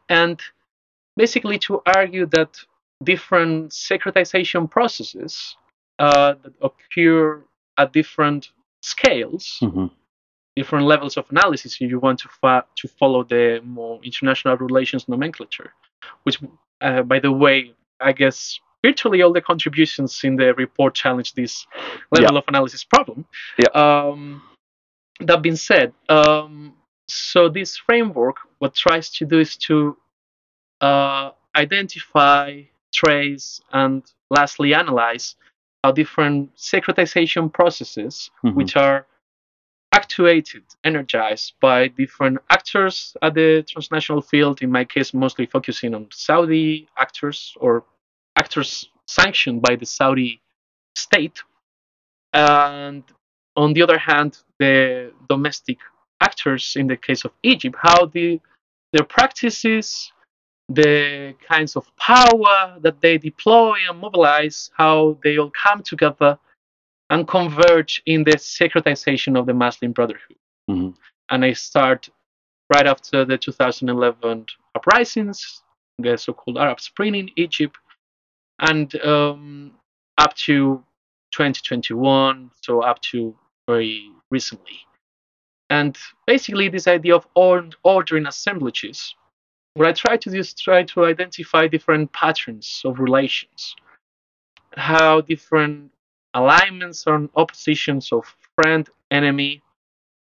and 0.08 0.40
basically 1.16 1.58
to 1.60 1.80
argue 1.96 2.26
that 2.26 2.58
different 3.02 3.70
securitization 3.70 4.70
processes 4.70 5.56
uh, 5.98 6.34
that 6.42 6.54
occur 6.60 7.42
at 7.78 7.92
different 7.92 8.50
scales, 8.82 9.58
Mhm. 9.62 9.90
Different 10.56 10.86
levels 10.86 11.16
of 11.16 11.28
analysis, 11.30 11.74
if 11.80 11.90
you 11.90 11.98
want 11.98 12.20
to 12.20 12.28
fa- 12.28 12.64
to 12.76 12.88
follow 12.88 13.24
the 13.24 13.60
more 13.64 13.98
international 14.04 14.56
relations 14.56 15.08
nomenclature, 15.08 15.72
which, 16.22 16.38
uh, 16.80 17.02
by 17.02 17.18
the 17.18 17.32
way, 17.32 17.72
I 18.00 18.12
guess 18.12 18.60
virtually 18.84 19.22
all 19.22 19.32
the 19.32 19.40
contributions 19.40 20.22
in 20.22 20.36
the 20.36 20.54
report 20.54 20.94
challenge 20.94 21.32
this 21.32 21.66
level 22.12 22.36
of 22.36 22.44
analysis 22.46 22.84
problem. 22.84 23.24
Yeah. 23.58 23.68
Um, 23.70 24.42
that 25.20 25.42
being 25.42 25.56
said, 25.56 25.92
um, 26.08 26.74
so 27.08 27.48
this 27.48 27.76
framework, 27.76 28.36
what 28.58 28.74
tries 28.74 29.10
to 29.10 29.24
do 29.24 29.40
is 29.40 29.56
to 29.56 29.96
uh, 30.80 31.30
identify, 31.56 32.62
trace, 32.92 33.60
and 33.72 34.02
lastly 34.30 34.74
analyze 34.74 35.34
how 35.82 35.92
different 35.92 36.54
securitization 36.56 37.52
processes, 37.52 38.30
Mhm. 38.44 38.54
which 38.54 38.76
are 38.76 39.06
actuated, 39.94 40.64
energized 40.82 41.54
by 41.60 41.88
different 41.88 42.38
actors 42.50 43.16
at 43.22 43.34
the 43.34 43.64
transnational 43.72 44.20
field, 44.20 44.60
in 44.62 44.70
my 44.70 44.84
case, 44.84 45.14
mostly 45.14 45.46
focusing 45.46 45.94
on 45.94 46.08
Saudi 46.10 46.88
actors 46.98 47.56
or 47.60 47.84
actors 48.36 48.90
sanctioned 49.06 49.62
by 49.62 49.76
the 49.76 49.86
Saudi 49.86 50.40
state. 50.96 51.38
And 52.32 53.04
on 53.56 53.72
the 53.72 53.82
other 53.82 53.98
hand, 53.98 54.38
the 54.58 55.12
domestic 55.28 55.78
actors, 56.20 56.74
in 56.76 56.86
the 56.88 56.96
case 56.96 57.24
of 57.24 57.32
Egypt, 57.42 57.76
how 57.78 58.06
the 58.06 58.40
their 58.92 59.04
practices, 59.04 60.12
the 60.68 61.34
kinds 61.48 61.76
of 61.76 61.84
power 61.96 62.78
that 62.80 63.00
they 63.00 63.18
deploy 63.18 63.76
and 63.88 63.98
mobilize, 63.98 64.70
how 64.76 65.18
they 65.22 65.36
all 65.36 65.52
come 65.64 65.82
together 65.82 66.38
and 67.14 67.28
converge 67.28 68.02
in 68.06 68.24
the 68.24 68.32
securitization 68.32 69.38
of 69.38 69.46
the 69.46 69.54
Muslim 69.54 69.92
Brotherhood. 69.92 70.36
Mhm. 70.68 70.96
And 71.28 71.44
I 71.44 71.52
start 71.52 72.08
right 72.74 72.88
after 72.88 73.24
the 73.24 73.38
2011 73.38 74.46
uprisings, 74.74 75.62
the 75.98 76.16
so-called 76.18 76.58
Arab 76.58 76.80
Spring 76.80 77.14
in 77.14 77.30
Egypt, 77.36 77.76
and 78.58 78.88
um, 79.04 79.78
up 80.18 80.34
to 80.46 80.82
2021, 81.30 82.50
so 82.62 82.80
up 82.80 83.00
to 83.02 83.38
very 83.68 84.10
recently. 84.32 84.78
And 85.70 85.96
basically, 86.26 86.68
this 86.68 86.88
idea 86.88 87.14
of 87.14 87.28
or- 87.36 87.70
ordering 87.84 88.26
assemblages, 88.26 89.14
what 89.74 89.86
I 89.88 89.92
try 89.92 90.16
to 90.16 90.30
do 90.30 90.38
is 90.38 90.52
try 90.52 90.82
to 90.82 91.04
identify 91.04 91.68
different 91.68 92.12
patterns 92.12 92.82
of 92.84 92.98
relations, 92.98 93.76
how 94.76 95.20
different 95.20 95.93
alignments 96.34 97.06
and 97.06 97.28
oppositions 97.36 98.12
of 98.12 98.24
friend, 98.56 98.88
enemy, 99.10 99.62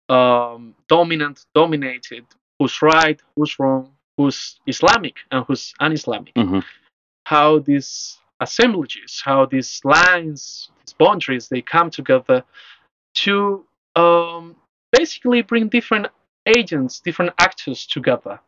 um, 0.10 0.74
dominant, 0.88 1.46
dominated, 1.54 2.26
who's 2.58 2.82
right, 2.82 3.22
who's 3.36 3.60
wrong, 3.60 3.92
who's 4.18 4.60
Islamic 4.66 5.18
and 5.32 5.46
who's 5.46 5.74
un-Islamic. 5.80 6.34
Mhm. 6.36 6.64
How 7.26 7.60
these 7.60 8.18
assemblages, 8.40 9.22
how 9.24 9.46
these 9.46 9.82
lines, 9.84 10.70
these 10.80 10.94
boundaries, 10.94 11.50
they 11.50 11.62
come 11.62 11.90
together 11.90 12.44
to 13.16 13.66
um, 13.96 14.56
basically 14.92 15.42
bring 15.42 15.68
different 15.68 16.08
agents, 16.46 17.00
different 17.00 17.34
actors 17.38 17.86
together, 17.86 18.40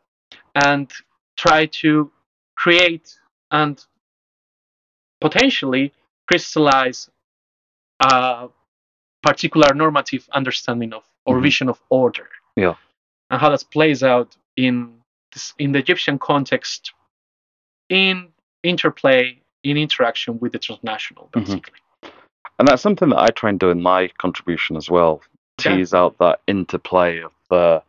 and 0.56 0.92
try 1.36 1.66
to 1.66 2.12
create 2.56 3.20
and 3.52 3.84
potentially 5.20 5.94
crystallize 6.28 7.10
a 8.02 8.50
particular 9.24 9.74
normative 9.74 10.28
understanding 10.34 10.94
of 10.94 11.04
or 11.26 11.38
Mhm. 11.38 11.44
vision 11.44 11.70
of 11.70 11.80
order. 11.90 12.28
Yeah. 12.56 12.76
And 13.30 13.40
how 13.40 13.50
that 13.50 13.64
plays 13.72 14.04
out 14.04 14.36
in 14.58 15.02
this, 15.32 15.54
in 15.60 15.72
the 15.72 15.80
Egyptian 15.80 16.18
context, 16.18 16.94
in 17.90 18.34
interplay, 18.64 19.40
in 19.64 19.78
interaction 19.78 20.40
with 20.40 20.52
the 20.52 20.60
transnational, 20.60 21.30
Mhm. 21.32 21.46
basically. 21.46 21.80
And 22.58 22.68
that's 22.68 22.82
something 22.82 23.10
that 23.10 23.20
I 23.20 23.28
try 23.28 23.50
and 23.50 23.60
do 23.60 23.70
in 23.70 23.82
my 23.82 24.08
contribution 24.18 24.76
as 24.78 24.90
well. 24.90 25.22
Yeah. 25.64 25.76
Tease 25.78 25.94
out 25.94 26.18
that 26.18 26.42
interplay 26.48 27.20
of 27.22 27.34
the 27.50 27.84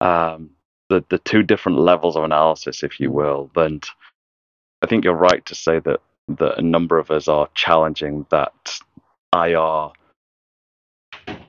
um, 0.00 0.50
the 0.88 1.04
the 1.08 1.18
two 1.18 1.42
different 1.42 1.78
levels 1.78 2.16
of 2.16 2.22
analysis, 2.24 2.82
if 2.82 3.00
you 3.00 3.10
will. 3.10 3.50
And 3.56 3.84
I 4.82 4.86
think 4.86 5.04
you're 5.04 5.14
right 5.14 5.44
to 5.46 5.54
say 5.54 5.80
that 5.80 6.00
that 6.28 6.58
a 6.58 6.62
number 6.62 6.98
of 6.98 7.10
us 7.10 7.26
are 7.28 7.48
challenging 7.54 8.26
that 8.30 8.78
IR 9.46 9.92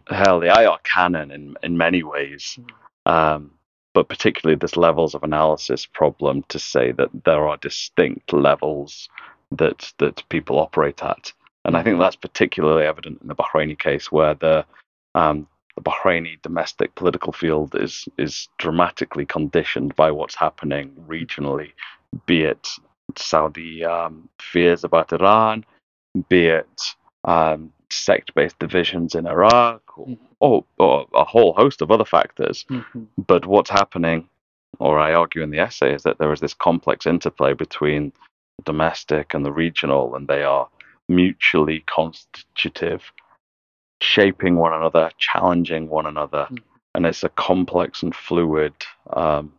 hell 0.10 0.39
the 0.39 0.47
IR 0.47 0.78
canon 0.84 1.32
in 1.32 1.56
in 1.63 1.78
many 1.78 2.04
ways. 2.04 2.58
Um, 3.06 3.52
but 3.93 4.08
particularly 4.08 4.58
this 4.58 4.78
levels 4.78 5.15
of 5.15 5.23
analysis 5.23 5.86
problem 5.86 6.43
to 6.49 6.60
say 6.60 6.91
that 6.91 7.10
there 7.25 7.47
are 7.47 7.58
distinct 7.58 8.32
levels 8.34 9.10
that 9.52 9.91
that 9.97 10.23
people 10.30 10.60
operate 10.60 11.04
at. 11.04 11.34
And 11.65 11.75
I 11.75 11.84
think 11.84 11.99
that's 11.99 12.15
particularly 12.15 12.86
evident 12.86 13.21
in 13.21 13.28
the 13.28 13.36
Bahraini 13.36 13.78
case 13.78 14.12
where 14.12 14.36
the 14.36 14.65
um, 15.15 15.47
the 15.75 15.82
Bahraini 15.82 16.41
domestic 16.41 16.95
political 16.95 17.34
field 17.34 17.75
is 17.75 18.08
is 18.17 18.47
dramatically 18.58 19.25
conditioned 19.25 19.95
by 19.95 20.12
what's 20.12 20.36
happening 20.36 20.91
regionally, 21.08 21.71
be 22.25 22.43
it 22.43 22.67
Saudi 23.17 23.84
um, 23.84 24.30
fears 24.39 24.84
about 24.84 25.12
Iran, 25.13 25.65
be 26.30 26.47
it 26.47 26.82
um, 27.23 27.71
sect-based 27.91 28.60
divisions 28.60 29.15
in 29.15 29.28
Iraq, 29.28 29.82
or, 29.97 30.08
Mhm. 30.08 30.17
or, 30.39 30.65
or 30.78 31.08
a 31.13 31.23
whole 31.23 31.54
host 31.54 31.82
of 31.82 31.91
other 31.91 32.06
factors. 32.06 32.65
Mhm. 32.69 33.08
But 33.17 33.45
what's 33.45 33.69
happening, 33.69 34.30
or 34.80 34.99
I 34.99 35.13
argue 35.13 35.41
in 35.41 35.49
the 35.49 35.60
essay, 35.60 35.93
is 35.93 36.04
that 36.04 36.17
there 36.17 36.32
is 36.32 36.39
this 36.39 36.54
complex 36.54 37.06
interplay 37.06 37.54
between 37.54 38.13
the 38.58 38.63
domestic 38.63 39.34
and 39.34 39.45
the 39.45 39.52
regional, 39.52 40.15
and 40.15 40.28
they 40.28 40.43
are 40.43 40.67
mutually 41.08 41.84
constitutive, 41.88 43.12
shaping 44.02 44.56
one 44.56 44.73
another, 44.73 45.12
challenging 45.17 45.89
one 45.89 46.06
another, 46.06 46.47
Mhm. 46.52 46.60
and 46.95 47.06
it's 47.06 47.23
a 47.23 47.30
complex 47.30 48.04
and 48.04 48.15
fluid 48.15 48.73
um, 49.13 49.52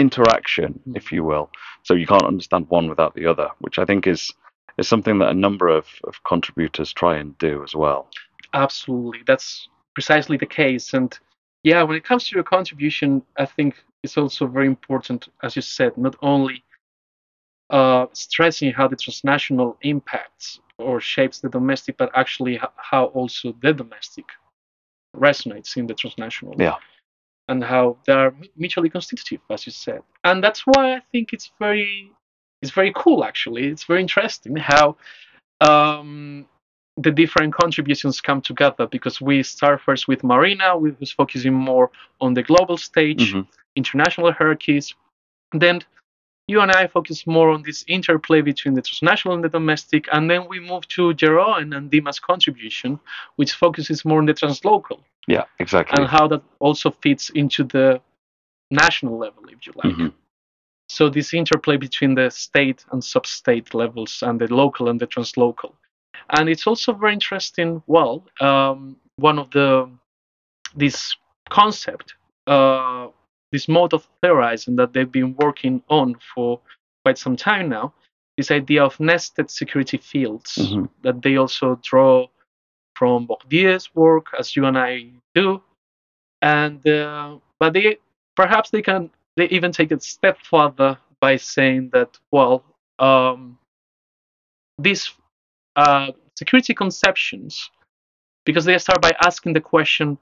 interaction, 0.00 0.80
if 0.94 1.12
you 1.12 1.24
will. 1.24 1.50
So 1.82 1.94
you 1.94 2.06
can't 2.06 2.24
understand 2.24 2.68
one 2.68 2.88
without 2.88 3.14
the 3.14 3.26
other, 3.26 3.50
which 3.58 3.78
I 3.78 3.84
think 3.84 4.06
is 4.06 4.32
is 4.78 4.88
something 4.88 5.18
that 5.18 5.30
a 5.30 5.34
number 5.34 5.68
of, 5.68 5.86
of 6.04 6.22
contributors 6.24 6.92
try 6.92 7.16
and 7.16 7.36
do 7.38 7.62
as 7.62 7.74
well. 7.74 8.08
Absolutely, 8.54 9.20
that's 9.26 9.68
precisely 9.94 10.36
the 10.36 10.46
case. 10.46 10.94
And 10.94 11.18
yeah, 11.64 11.82
when 11.82 11.96
it 11.96 12.04
comes 12.04 12.28
to 12.28 12.34
your 12.36 12.44
contribution, 12.44 13.22
I 13.36 13.44
think 13.44 13.84
it's 14.02 14.16
also 14.16 14.46
very 14.46 14.66
important, 14.66 15.28
as 15.42 15.56
you 15.56 15.62
said, 15.62 15.98
not 15.98 16.16
only 16.22 16.62
uh, 17.70 18.06
stressing 18.12 18.72
how 18.72 18.88
the 18.88 18.96
transnational 18.96 19.76
impacts 19.82 20.60
or 20.78 21.00
shapes 21.00 21.40
the 21.40 21.48
domestic, 21.48 21.96
but 21.96 22.10
actually 22.14 22.60
how 22.76 23.06
also 23.06 23.54
the 23.60 23.72
domestic 23.72 24.24
resonates 25.16 25.76
in 25.76 25.86
the 25.86 25.94
transnational. 25.94 26.54
Yeah. 26.56 26.76
And 27.48 27.64
how 27.64 27.96
they 28.06 28.12
are 28.12 28.34
mutually 28.56 28.90
constitutive, 28.90 29.40
as 29.50 29.66
you 29.66 29.72
said. 29.72 30.02
And 30.22 30.44
that's 30.44 30.62
why 30.66 30.96
I 30.96 31.00
think 31.10 31.32
it's 31.32 31.50
very, 31.58 32.12
it's 32.62 32.72
very 32.72 32.92
cool. 32.94 33.24
Actually, 33.24 33.66
it's 33.68 33.84
very 33.84 34.00
interesting 34.00 34.56
how 34.56 34.96
um, 35.60 36.46
the 36.96 37.10
different 37.10 37.54
contributions 37.54 38.20
come 38.20 38.40
together 38.40 38.86
because 38.86 39.20
we 39.20 39.42
start 39.42 39.80
first 39.80 40.08
with 40.08 40.22
Marina, 40.24 40.78
who- 40.78 40.92
who's 40.98 41.12
focusing 41.12 41.54
more 41.54 41.90
on 42.20 42.34
the 42.34 42.42
global 42.42 42.76
stage, 42.76 43.32
Mhm. 43.34 43.46
international 43.76 44.32
hierarchies. 44.32 44.94
Then 45.52 45.80
you 46.48 46.60
and 46.60 46.72
I 46.72 46.86
focus 46.86 47.26
more 47.26 47.50
on 47.50 47.62
this 47.62 47.84
interplay 47.86 48.40
between 48.40 48.74
the 48.74 48.82
transnational 48.82 49.34
and 49.34 49.44
the 49.44 49.48
domestic, 49.50 50.08
and 50.12 50.30
then 50.30 50.48
we 50.48 50.58
move 50.60 50.88
to 50.88 51.12
Jeroen 51.14 51.76
and 51.76 51.90
Dima's 51.90 52.18
contribution, 52.18 52.98
which 53.36 53.52
focuses 53.52 54.04
more 54.04 54.18
on 54.18 54.26
the 54.26 54.34
translocal 54.34 55.00
Yeah, 55.26 55.44
exactly. 55.58 55.94
and 55.98 56.08
how 56.08 56.26
that 56.28 56.42
also 56.58 56.90
fits 56.90 57.30
into 57.30 57.64
the 57.64 58.00
national 58.70 59.18
level, 59.18 59.44
if 59.48 59.66
you 59.66 59.72
like. 59.76 59.94
Mhm. 59.94 60.12
So 60.88 61.08
this 61.08 61.34
interplay 61.34 61.76
between 61.76 62.14
the 62.14 62.30
state 62.30 62.84
and 62.92 63.02
sub-state 63.04 63.74
levels 63.74 64.22
and 64.22 64.40
the 64.40 64.52
local 64.52 64.88
and 64.88 64.98
the 65.00 65.06
translocal. 65.06 65.74
And 66.30 66.48
it's 66.48 66.66
also 66.66 66.92
very 66.92 67.12
interesting. 67.12 67.82
Well, 67.86 68.24
um, 68.40 68.96
one 69.16 69.38
of 69.38 69.50
the 69.50 69.90
this 70.74 71.16
concept, 71.50 72.14
uh, 72.46 73.08
this 73.52 73.68
mode 73.68 73.94
of 73.94 74.06
theorizing 74.22 74.76
that 74.76 74.92
they've 74.92 75.10
been 75.10 75.34
working 75.38 75.82
on 75.88 76.14
for 76.34 76.60
quite 77.04 77.18
some 77.18 77.36
time 77.36 77.68
now, 77.68 77.92
this 78.36 78.50
idea 78.50 78.84
of 78.84 78.98
nested 79.00 79.50
security 79.50 79.96
fields 79.96 80.56
Mhm. 80.58 80.88
that 81.02 81.22
they 81.22 81.36
also 81.36 81.78
draw 81.82 82.26
from 82.94 83.26
Bourdieu's 83.26 83.94
work, 83.94 84.26
as 84.38 84.54
you 84.56 84.66
and 84.66 84.76
I 84.78 85.10
do, 85.34 85.62
and 86.42 86.86
uh, 86.86 87.38
but 87.58 87.72
they 87.72 87.98
perhaps 88.36 88.70
they 88.70 88.82
can 88.82 89.10
they 89.38 89.48
even 89.50 89.70
take 89.70 89.92
it 89.92 90.02
step 90.02 90.36
further 90.42 90.98
by 91.20 91.36
saying 91.36 91.90
that 91.92 92.18
well 92.32 92.64
um, 92.98 93.56
these 94.78 95.12
uh, 95.76 96.10
security 96.36 96.74
conceptions 96.74 97.70
because 98.44 98.64
they 98.64 98.76
start 98.78 99.00
by 99.00 99.12
asking 99.22 99.52
the 99.52 99.60
question 99.60 100.18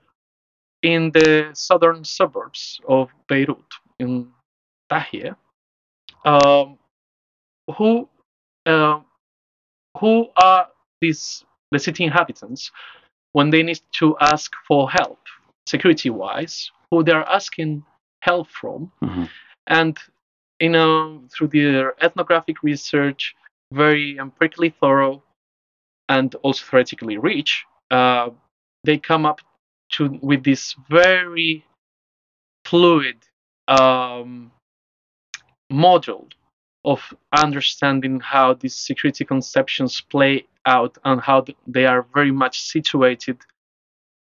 in 0.82 1.10
the 1.12 1.48
southern 1.54 2.04
suburbs 2.04 2.78
of 2.86 3.08
Beirut 3.28 3.72
in 3.98 4.28
Dahiyeh 4.92 5.34
um, 6.26 6.78
who 7.76 8.08
uh, 8.66 9.00
who 9.98 10.28
are 10.42 10.68
these 11.00 11.42
the 11.72 11.78
city 11.78 12.04
inhabitants 12.04 12.70
when 13.32 13.48
they 13.48 13.62
need 13.62 13.80
to 13.92 14.14
ask 14.20 14.52
for 14.68 14.90
help 14.90 15.20
security 15.66 16.10
wise 16.10 16.70
who 16.90 17.02
they 17.02 17.12
are 17.12 17.28
asking 17.28 17.82
help 18.28 18.48
from 18.60 18.80
Mhm. 19.02 19.28
and 19.78 19.94
you 20.64 20.70
know 20.76 21.22
through 21.32 21.50
their 21.56 21.86
ethnographic 22.04 22.58
research 22.70 23.22
very 23.82 24.06
empirically 24.24 24.70
thorough 24.80 25.16
and 26.16 26.28
also 26.44 26.62
theoretically 26.68 27.16
rich 27.30 27.50
uh, 27.98 28.28
they 28.86 28.98
come 29.10 29.24
up 29.30 29.40
to 29.94 30.02
with 30.30 30.42
this 30.50 30.62
very 31.00 31.64
fluid 32.70 33.18
um, 33.78 34.50
model 35.70 36.28
of 36.84 37.00
understanding 37.44 38.20
how 38.20 38.54
these 38.54 38.76
security 38.88 39.24
conceptions 39.24 40.00
play 40.14 40.34
out 40.66 40.92
and 41.04 41.20
how 41.20 41.38
they 41.74 41.84
are 41.92 42.02
very 42.14 42.30
much 42.42 42.60
situated 42.74 43.38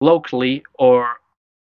locally 0.02 0.64
or 0.80 1.00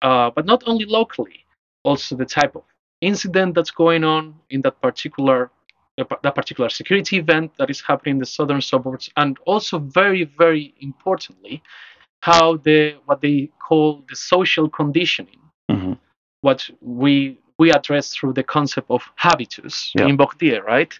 uh, 0.01 0.29
but 0.35 0.45
not 0.45 0.61
only 0.67 0.85
locally 0.85 1.45
also 1.83 2.15
the 2.15 2.25
type 2.25 2.55
of 2.55 2.63
incident 3.01 3.55
that's 3.55 3.71
going 3.71 4.03
on 4.03 4.35
in 4.49 4.61
that 4.61 4.79
particular 4.81 5.49
that 5.97 6.35
particular 6.35 6.69
security 6.69 7.17
event 7.17 7.51
that 7.57 7.69
is 7.69 7.81
happening 7.81 8.15
in 8.15 8.19
the 8.19 8.25
southern 8.25 8.61
suburbs 8.61 9.09
and 9.17 9.37
also 9.45 9.77
very 9.77 10.23
very 10.23 10.73
importantly 10.79 11.61
how 12.21 12.57
the 12.57 12.95
what 13.05 13.21
they 13.21 13.49
call 13.59 14.03
the 14.09 14.15
social 14.15 14.69
conditioning 14.69 15.39
Mhm. 15.69 15.97
what 16.41 16.69
we 16.81 17.37
we 17.59 17.71
address 17.71 18.13
through 18.15 18.33
the 18.33 18.43
concept 18.43 18.89
of 18.89 19.01
habitus 19.15 19.91
Yeah. 19.95 20.07
in 20.07 20.17
Bourdieu, 20.17 20.63
right? 20.63 20.93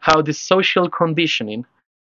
How 0.00 0.22
the 0.22 0.32
social 0.32 0.88
conditioning 0.90 1.64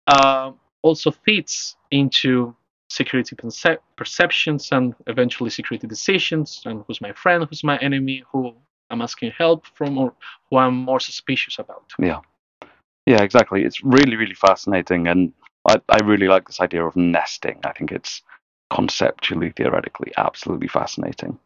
uh, 0.08 0.52
also 0.82 1.12
fits 1.12 1.76
into 1.92 2.56
security 2.92 3.36
percep- 3.36 3.80
perceptions 3.96 4.70
and 4.72 4.94
eventually 5.08 5.50
security 5.50 5.88
decisions. 5.88 6.62
And 6.66 6.84
who's 6.86 7.02
my 7.02 7.14
friend? 7.14 7.46
Who's 7.50 7.64
my 7.64 7.78
enemy? 7.78 8.24
Who 8.32 8.54
I'm 8.90 9.02
asking 9.02 9.32
help 9.38 9.66
from, 9.78 9.98
or 9.98 10.14
who 10.50 10.58
I'm 10.58 10.76
more 10.76 11.00
suspicious 11.00 11.60
about? 11.60 11.86
Yeah, 11.98 12.20
yeah 13.06 13.22
exactly. 13.24 13.64
It's 13.64 13.84
really, 13.84 14.16
really 14.18 14.34
fascinating, 14.34 15.08
and 15.08 15.34
I, 15.70 15.76
I 15.90 15.98
really 16.04 16.28
like 16.28 16.48
this 16.48 16.60
idea 16.60 16.86
of 16.86 16.96
nesting. 16.96 17.60
I 17.64 17.72
think 17.72 17.92
it's 17.92 18.22
conceptually, 18.70 19.52
theoretically, 19.52 20.12
absolutely 20.18 20.68
fascinating. 20.68 21.40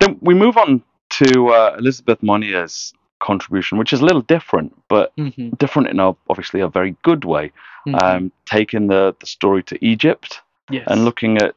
Then 0.00 0.18
we 0.20 0.34
move 0.34 0.56
on 0.56 0.82
to 1.10 1.48
uh, 1.48 1.76
Elizabeth 1.78 2.22
Monier's 2.22 2.94
contribution, 3.18 3.78
which 3.78 3.92
is 3.92 4.00
a 4.00 4.04
little 4.04 4.22
different, 4.22 4.72
but 4.88 5.12
Mhm, 5.16 5.58
different 5.58 5.88
in 5.88 5.98
a 6.00 6.14
obviously 6.28 6.60
a 6.60 6.68
very 6.68 6.96
good 7.02 7.24
way. 7.24 7.52
mhm. 7.86 8.02
Um, 8.02 8.32
taking 8.44 8.88
the, 8.88 9.16
the 9.20 9.26
story 9.26 9.62
to 9.64 9.74
Egypt 9.84 10.40
yes. 10.70 10.84
and 10.86 11.04
looking 11.04 11.38
at 11.38 11.54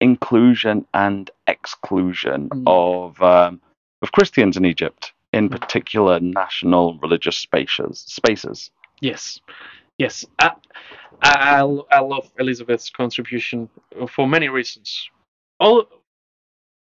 inclusion 0.00 0.86
and 0.94 1.30
exclusion 1.46 2.48
Mm. 2.50 2.64
of 2.66 3.20
um, 3.22 3.60
of 4.02 4.12
Christians 4.12 4.56
in 4.56 4.64
Egypt, 4.64 5.12
in 5.32 5.48
Mm. 5.48 5.60
particular 5.60 6.20
national 6.20 6.98
religious 6.98 7.36
spaces. 7.36 8.00
Spaces. 8.06 8.70
Yes, 9.00 9.40
yes. 9.98 10.24
I, 10.38 10.50
I, 11.22 11.60
I 11.90 12.00
love 12.00 12.30
Elizabeth's 12.38 12.90
contribution 12.90 13.68
for 14.08 14.28
many 14.28 14.48
reasons. 14.48 15.08
All, 15.60 15.86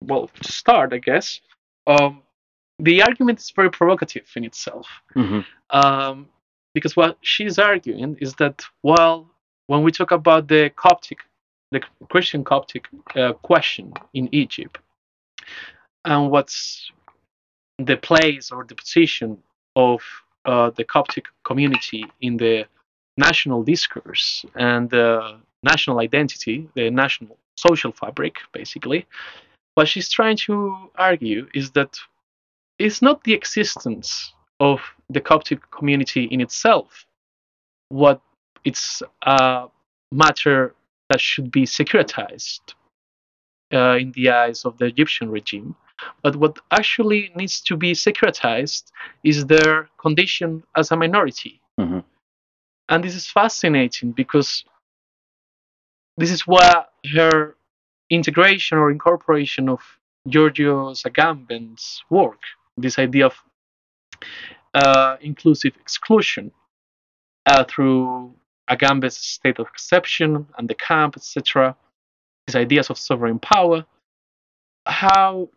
well, 0.03 0.29
to 0.43 0.53
start, 0.53 0.93
I 0.93 0.99
guess, 0.99 1.41
um, 1.87 2.23
the 2.79 3.03
argument 3.03 3.39
is 3.41 3.51
very 3.51 3.71
provocative 3.71 4.27
in 4.37 4.45
itself. 4.45 4.89
Mm-hmm. 5.15 5.41
Um, 5.71 6.29
because 6.75 6.97
what 6.97 7.17
she's 7.23 7.59
arguing 7.59 8.17
is 8.21 8.35
that, 8.35 8.65
well, 8.83 9.29
when 9.69 9.83
we 9.83 9.91
talk 9.93 10.11
about 10.11 10.49
the 10.49 10.71
Coptic, 10.77 11.19
the 11.73 11.81
Christian 12.09 12.45
Coptic 12.45 12.87
uh, 13.15 13.33
question 13.35 13.93
in 14.15 14.29
Egypt, 14.33 14.79
and 16.05 16.31
what's 16.31 16.91
the 17.79 17.97
place 17.97 18.51
or 18.51 18.65
the 18.65 18.75
position 18.75 19.39
of 19.75 20.01
uh, 20.45 20.71
the 20.71 20.85
Coptic 20.85 21.27
community 21.45 22.05
in 22.21 22.37
the 22.37 22.67
national 23.17 23.63
discourse 23.63 24.45
and 24.55 24.89
the 24.91 25.39
national 25.63 26.01
identity, 26.01 26.69
the 26.75 26.91
national 26.91 27.37
social 27.57 27.93
fabric, 27.93 28.37
basically, 28.53 29.07
what 29.75 29.89
she's 29.89 30.09
trying 30.09 30.37
to 30.37 30.91
argue 30.97 31.49
is 31.55 31.71
that 31.73 31.99
it's 32.79 33.03
not 33.03 33.25
the 33.25 33.33
existence 33.33 34.33
of 34.61 34.81
the 35.11 35.21
Coptic 35.21 35.61
community 35.71 36.25
in 36.25 36.41
itself 36.41 37.07
what 37.89 38.21
it's 38.65 39.03
a 39.23 39.67
matter 40.13 40.75
that 41.11 41.21
should 41.21 41.51
be 41.51 41.63
securitized 41.63 42.75
uh, 43.73 43.97
in 43.99 44.13
the 44.13 44.31
eyes 44.31 44.65
of 44.65 44.79
the 44.79 44.87
Egyptian 44.87 45.31
regime. 45.31 45.75
But 46.23 46.37
what 46.37 46.59
actually 46.71 47.33
needs 47.35 47.61
to 47.63 47.77
be 47.77 47.93
securitized 47.93 48.85
is 49.25 49.47
their 49.47 49.89
condition 49.99 50.63
as 50.77 50.91
a 50.91 50.97
minority. 50.97 51.61
Mhm. 51.79 52.05
And 52.89 53.03
this 53.03 53.15
is 53.15 53.27
fascinating 53.27 54.13
because 54.13 54.65
this 56.17 56.31
is 56.31 56.47
where 56.47 56.87
her 57.15 57.57
integration 58.11 58.79
or 58.79 58.91
incorporation 58.91 59.69
of 59.69 59.81
Giorgio 60.29 60.93
Agamben's 60.93 62.03
work, 62.11 62.41
this 62.77 62.99
idea 62.99 63.27
of 63.27 63.43
uh, 64.75 65.17
inclusive 65.21 65.75
exclusion 65.77 66.53
uh, 67.47 67.65
through 67.65 68.35
Agamben's 68.69 69.17
state 69.17 69.59
of 69.59 69.67
exception 69.69 70.47
and 70.59 70.69
the 70.69 70.75
camp, 70.75 71.17
etc., 71.17 71.77
these 72.47 72.57
ideas 72.57 72.91
of 72.91 72.99
sovereign 72.99 73.39
power, 73.39 73.85
how 74.87 75.49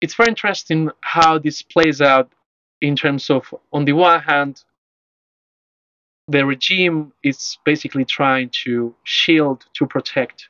it's 0.00 0.14
very 0.14 0.28
interesting 0.28 0.90
how 1.00 1.38
this 1.38 1.62
plays 1.62 2.00
out 2.00 2.30
in 2.80 2.96
terms 2.96 3.30
of, 3.30 3.52
on 3.72 3.84
the 3.84 3.92
one 3.92 4.20
hand, 4.20 4.62
the 6.28 6.44
regime 6.44 7.12
is 7.22 7.58
basically 7.64 8.04
trying 8.04 8.50
to 8.64 8.94
shield, 9.04 9.64
to 9.74 9.86
protect 9.86 10.48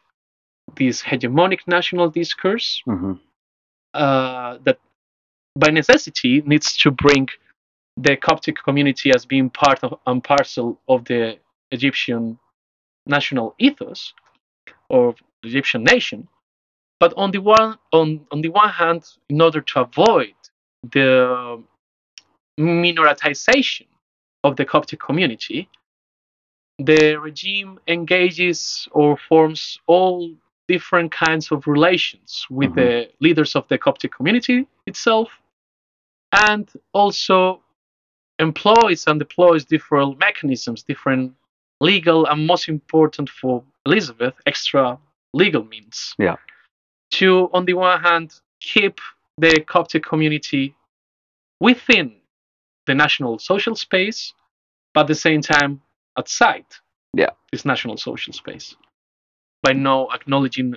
this 0.77 1.03
hegemonic 1.03 1.61
national 1.67 2.11
discourse 2.11 2.83
hmm 2.85 3.15
uh, 3.95 4.59
that 4.65 4.79
by 5.57 5.71
necessity 5.71 6.43
needs 6.47 6.77
to 6.77 6.91
bring 6.91 7.27
the 7.97 8.17
Coptic 8.17 8.57
community 8.63 9.11
as 9.15 9.27
being 9.27 9.51
part 9.51 9.83
of 9.83 9.99
and 10.07 10.23
parcel 10.23 10.79
of 10.89 11.05
the 11.07 11.39
Egyptian 11.71 12.39
national 13.07 13.55
ethos 13.59 14.15
or 14.89 15.15
the 15.43 15.49
Egyptian 15.49 15.85
nation. 15.85 16.29
But 17.01 17.15
on 17.17 17.31
the 17.31 17.41
one 17.41 17.79
on, 17.93 18.27
on 18.33 18.41
the 18.41 18.49
one 18.49 18.71
hand, 18.71 19.05
in 19.29 19.41
order 19.41 19.61
to 19.61 19.81
avoid 19.81 20.35
the 20.83 21.63
minoritization 22.59 23.87
of 24.45 24.57
the 24.57 24.65
Coptic 24.65 25.01
community, 25.01 25.69
the 26.79 27.17
regime 27.17 27.79
engages 27.87 28.89
or 28.93 29.17
forms 29.17 29.79
all 29.87 30.35
different 30.69 31.11
kinds 31.13 31.51
of 31.51 31.67
relations 31.67 32.47
with 32.51 32.71
Mhm. 32.71 32.75
the 32.75 33.13
leaders 33.21 33.57
of 33.57 33.67
the 33.69 33.79
Coptic 33.79 34.13
community 34.13 34.67
itself, 34.87 35.29
and 36.33 36.71
also 36.93 37.63
employs 38.39 39.07
and 39.07 39.19
deploys 39.19 39.65
different 39.65 40.19
mechanisms, 40.19 40.83
different 40.83 41.35
legal 41.81 42.27
and 42.27 42.47
most 42.47 42.69
important 42.69 43.29
for 43.29 43.63
Elizabeth, 43.87 44.35
extra 44.47 44.99
legal 45.33 45.65
means. 45.65 46.15
Yeah. 46.19 46.37
To, 47.13 47.49
on 47.53 47.65
the 47.65 47.75
one 47.75 48.01
hand, 48.01 48.35
keep 48.61 49.01
the 49.39 49.61
Coptic 49.67 50.03
community 50.03 50.75
within 51.61 52.17
the 52.87 52.95
national 52.95 53.39
social 53.39 53.75
space, 53.75 54.33
but 54.95 55.03
at 55.03 55.07
the 55.09 55.15
same 55.15 55.41
time 55.41 55.81
outside 56.19 56.67
Yeah. 57.15 57.31
this 57.53 57.65
national 57.65 57.97
social 57.97 58.33
space 58.33 58.77
by 59.63 59.73
no 59.73 60.11
acknowledging 60.13 60.73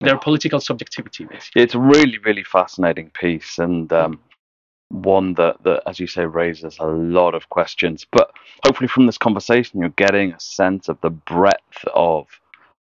their 0.00 0.14
Yeah. 0.14 0.18
political 0.18 0.60
subjectivity, 0.60 1.24
basically. 1.24 1.62
It's 1.62 1.74
a 1.74 1.78
really, 1.78 2.18
really 2.18 2.44
fascinating 2.44 3.10
piece 3.10 3.58
and 3.58 3.92
um, 3.92 4.20
one 5.02 5.34
that, 5.34 5.62
that, 5.64 5.82
as 5.86 5.98
you 5.98 6.06
say, 6.06 6.24
raises 6.24 6.78
a 6.78 6.86
lot 6.86 7.34
of 7.34 7.48
questions. 7.48 8.06
But 8.10 8.30
hopefully, 8.64 8.88
from 8.88 9.06
this 9.06 9.18
conversation, 9.18 9.80
you're 9.80 9.88
getting 9.90 10.32
a 10.32 10.40
sense 10.40 10.88
of 10.88 11.00
the 11.00 11.10
breadth 11.10 11.84
of 11.94 12.26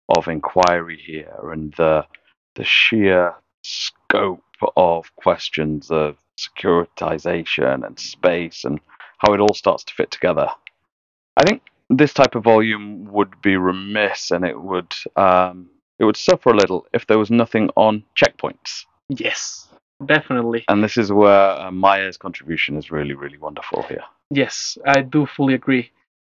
of 0.08 0.26
inquiry 0.26 1.00
here 1.00 1.52
and 1.52 1.72
the 1.74 2.04
the 2.56 2.64
sheer 2.64 3.34
scope 3.62 4.42
of 4.76 5.14
questions 5.16 5.90
of 5.90 6.16
securitization 6.38 7.86
and 7.86 7.98
space 7.98 8.64
and 8.64 8.80
how 9.18 9.32
it 9.34 9.40
all 9.40 9.54
starts 9.54 9.84
to 9.84 9.94
fit 9.94 10.10
together. 10.10 10.48
I 11.36 11.44
think 11.44 11.62
this 11.88 12.12
type 12.12 12.34
of 12.34 12.44
volume 12.44 13.04
would 13.12 13.40
be 13.42 13.56
remiss 13.56 14.30
and 14.30 14.44
it 14.44 14.60
would 14.60 14.92
um, 15.16 15.70
it 15.98 16.04
would 16.04 16.16
suffer 16.16 16.50
a 16.50 16.56
little 16.56 16.86
if 16.92 17.06
there 17.06 17.18
was 17.18 17.30
nothing 17.30 17.70
on 17.76 18.04
checkpoints. 18.16 18.84
Yes, 19.08 19.68
definitely. 20.04 20.64
And 20.68 20.82
this 20.82 20.96
is 20.96 21.12
where 21.12 21.50
uh, 21.50 21.70
Maya's 21.70 22.16
contribution 22.16 22.76
is 22.76 22.90
really, 22.90 23.14
really 23.14 23.38
wonderful 23.38 23.82
here. 23.82 24.04
Yes, 24.30 24.78
I 24.86 25.02
do 25.02 25.26
fully 25.26 25.54
agree. 25.54 25.90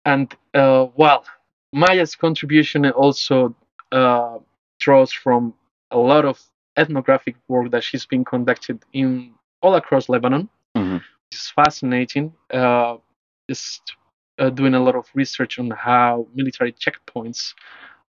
And 0.04 0.34
uh, 0.54 0.86
well, 0.96 1.24
Maya's 1.72 2.14
contribution 2.14 2.86
also 2.90 3.54
uh, 3.92 4.38
draws 4.80 5.12
from 5.12 5.54
a 5.90 5.98
lot 5.98 6.24
of 6.24 6.40
ethnographic 6.76 7.36
work 7.48 7.70
that 7.70 7.84
she's 7.84 8.06
been 8.06 8.24
conducted 8.24 8.82
in 8.92 9.32
all 9.60 9.74
across 9.74 10.08
Lebanon. 10.08 10.48
Mhm. 10.76 11.02
It's 11.30 11.50
fascinating. 11.50 12.32
Uh, 12.52 12.96
just 13.48 13.94
uh, 14.38 14.50
doing 14.50 14.74
a 14.74 14.82
lot 14.82 14.96
of 14.96 15.06
research 15.14 15.58
on 15.58 15.70
how 15.70 16.26
military 16.34 16.72
checkpoints 16.72 17.54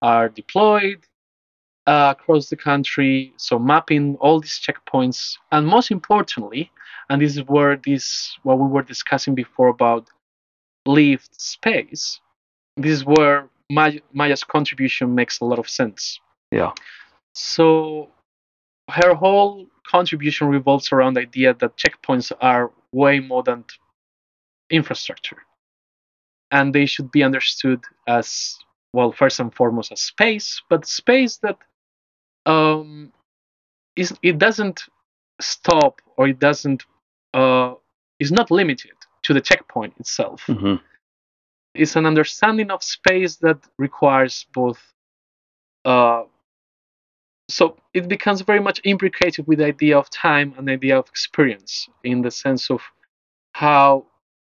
are 0.00 0.28
deployed 0.28 1.04
uh, 1.86 2.14
across 2.16 2.48
the 2.48 2.56
country. 2.56 3.32
So 3.36 3.58
mapping 3.58 4.16
all 4.20 4.40
these 4.40 4.60
checkpoints, 4.60 5.36
and 5.50 5.66
most 5.66 5.90
importantly, 5.90 6.70
and 7.08 7.20
this 7.20 7.36
is 7.36 7.42
where 7.46 7.76
this 7.76 8.38
what 8.42 8.58
we 8.58 8.68
were 8.68 8.82
discussing 8.82 9.34
before 9.34 9.68
about 9.68 10.08
lived 10.86 11.28
space. 11.32 12.20
This 12.76 12.92
is 12.92 13.04
where 13.04 13.48
Maya, 13.70 14.00
Maya's 14.12 14.44
contribution 14.44 15.14
makes 15.14 15.40
a 15.40 15.44
lot 15.44 15.58
of 15.58 15.68
sense. 15.68 16.20
Yeah. 16.50 16.72
So 17.34 18.10
her 18.90 19.14
whole 19.14 19.66
contribution 19.86 20.48
revolves 20.48 20.92
around 20.92 21.14
the 21.14 21.20
idea 21.20 21.54
that 21.54 21.76
checkpoints 21.76 22.32
are 22.40 22.70
way 22.92 23.20
more 23.20 23.42
than 23.42 23.64
infrastructure. 24.70 25.38
And 26.50 26.74
they 26.74 26.86
should 26.86 27.10
be 27.10 27.22
understood 27.22 27.80
as, 28.06 28.58
well, 28.92 29.12
first 29.12 29.40
and 29.40 29.54
foremost, 29.54 29.92
as 29.92 30.02
space, 30.02 30.60
but 30.68 30.86
space 30.86 31.38
that 31.38 31.56
um, 32.46 33.12
is, 33.96 34.14
it 34.22 34.38
doesn't 34.38 34.84
stop 35.40 36.00
or 36.16 36.28
it 36.28 36.38
doesn't, 36.38 36.84
uh, 37.34 37.74
is 38.18 38.32
not 38.32 38.50
limited 38.50 38.92
to 39.22 39.34
the 39.34 39.40
checkpoint 39.40 39.94
itself. 39.98 40.42
hmm 40.46 40.76
It's 41.74 41.96
an 41.96 42.06
understanding 42.06 42.70
of 42.70 42.82
space 42.82 43.36
that 43.36 43.58
requires 43.78 44.46
both 44.52 44.80
uh, 45.84 46.24
so 47.48 47.76
it 47.92 48.08
becomes 48.08 48.40
very 48.40 48.60
much 48.60 48.80
imbricated 48.84 49.46
with 49.46 49.58
the 49.58 49.66
idea 49.66 49.98
of 49.98 50.08
time 50.10 50.54
and 50.56 50.68
the 50.68 50.72
idea 50.72 50.98
of 50.98 51.08
experience 51.08 51.88
in 52.04 52.22
the 52.22 52.30
sense 52.30 52.70
of 52.70 52.80
how 53.52 54.06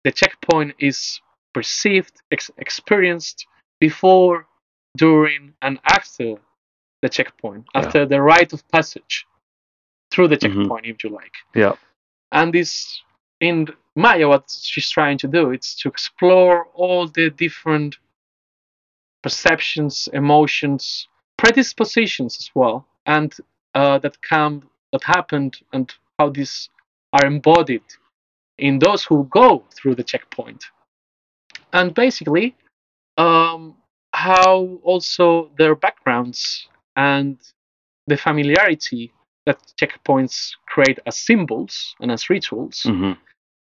the 0.05 0.11
checkpoint 0.11 0.74
is 0.79 1.20
perceived, 1.55 2.20
ex- 2.33 2.51
experienced 2.59 3.46
before, 3.81 4.46
during, 4.96 5.55
and 5.62 5.79
after 5.85 6.37
the 7.03 7.09
checkpoint, 7.09 7.65
Yeah. 7.75 7.81
after 7.81 8.07
the 8.07 8.21
rite 8.21 8.53
of 8.53 8.67
passage 8.69 9.27
through 10.11 10.29
the 10.29 10.37
Mhm. 10.37 10.41
checkpoint, 10.41 10.87
if 10.87 11.05
you 11.05 11.11
like. 11.11 11.35
Yeah. 11.55 11.75
And 12.33 12.53
this, 12.53 13.03
in 13.41 13.69
Maya, 13.95 14.29
what 14.29 14.51
she's 14.51 14.91
trying 14.91 15.19
to 15.19 15.29
do, 15.29 15.51
it's 15.51 15.75
to 15.83 15.89
explore 15.89 16.67
all 16.75 17.07
the 17.09 17.31
different 17.31 17.97
perceptions, 19.23 20.09
emotions, 20.13 21.09
predispositions 21.37 22.37
as 22.39 22.51
well, 22.55 22.87
and 23.07 23.37
uh, 23.75 23.99
that 23.99 24.21
come 24.23 24.69
that 24.93 25.05
happened, 25.05 25.61
and 25.73 25.93
how 26.19 26.31
these 26.31 26.71
are 27.13 27.27
embodied 27.27 27.85
in 28.57 28.79
those 28.79 29.05
who 29.05 29.25
go 29.25 29.65
through 29.75 29.95
the 29.95 30.03
checkpoint, 30.03 30.65
and 31.73 31.95
basically 31.95 32.57
um, 33.19 33.77
how 34.15 34.79
also 34.83 35.51
their 35.59 35.75
backgrounds 35.75 36.69
and 36.99 37.39
the 38.09 38.17
familiarity 38.17 39.13
that 39.47 39.59
checkpoints 39.81 40.51
create 40.67 40.99
as 41.07 41.17
symbols 41.17 41.95
and 42.01 42.11
as 42.11 42.29
rituals, 42.29 42.83
hmm 42.85 43.13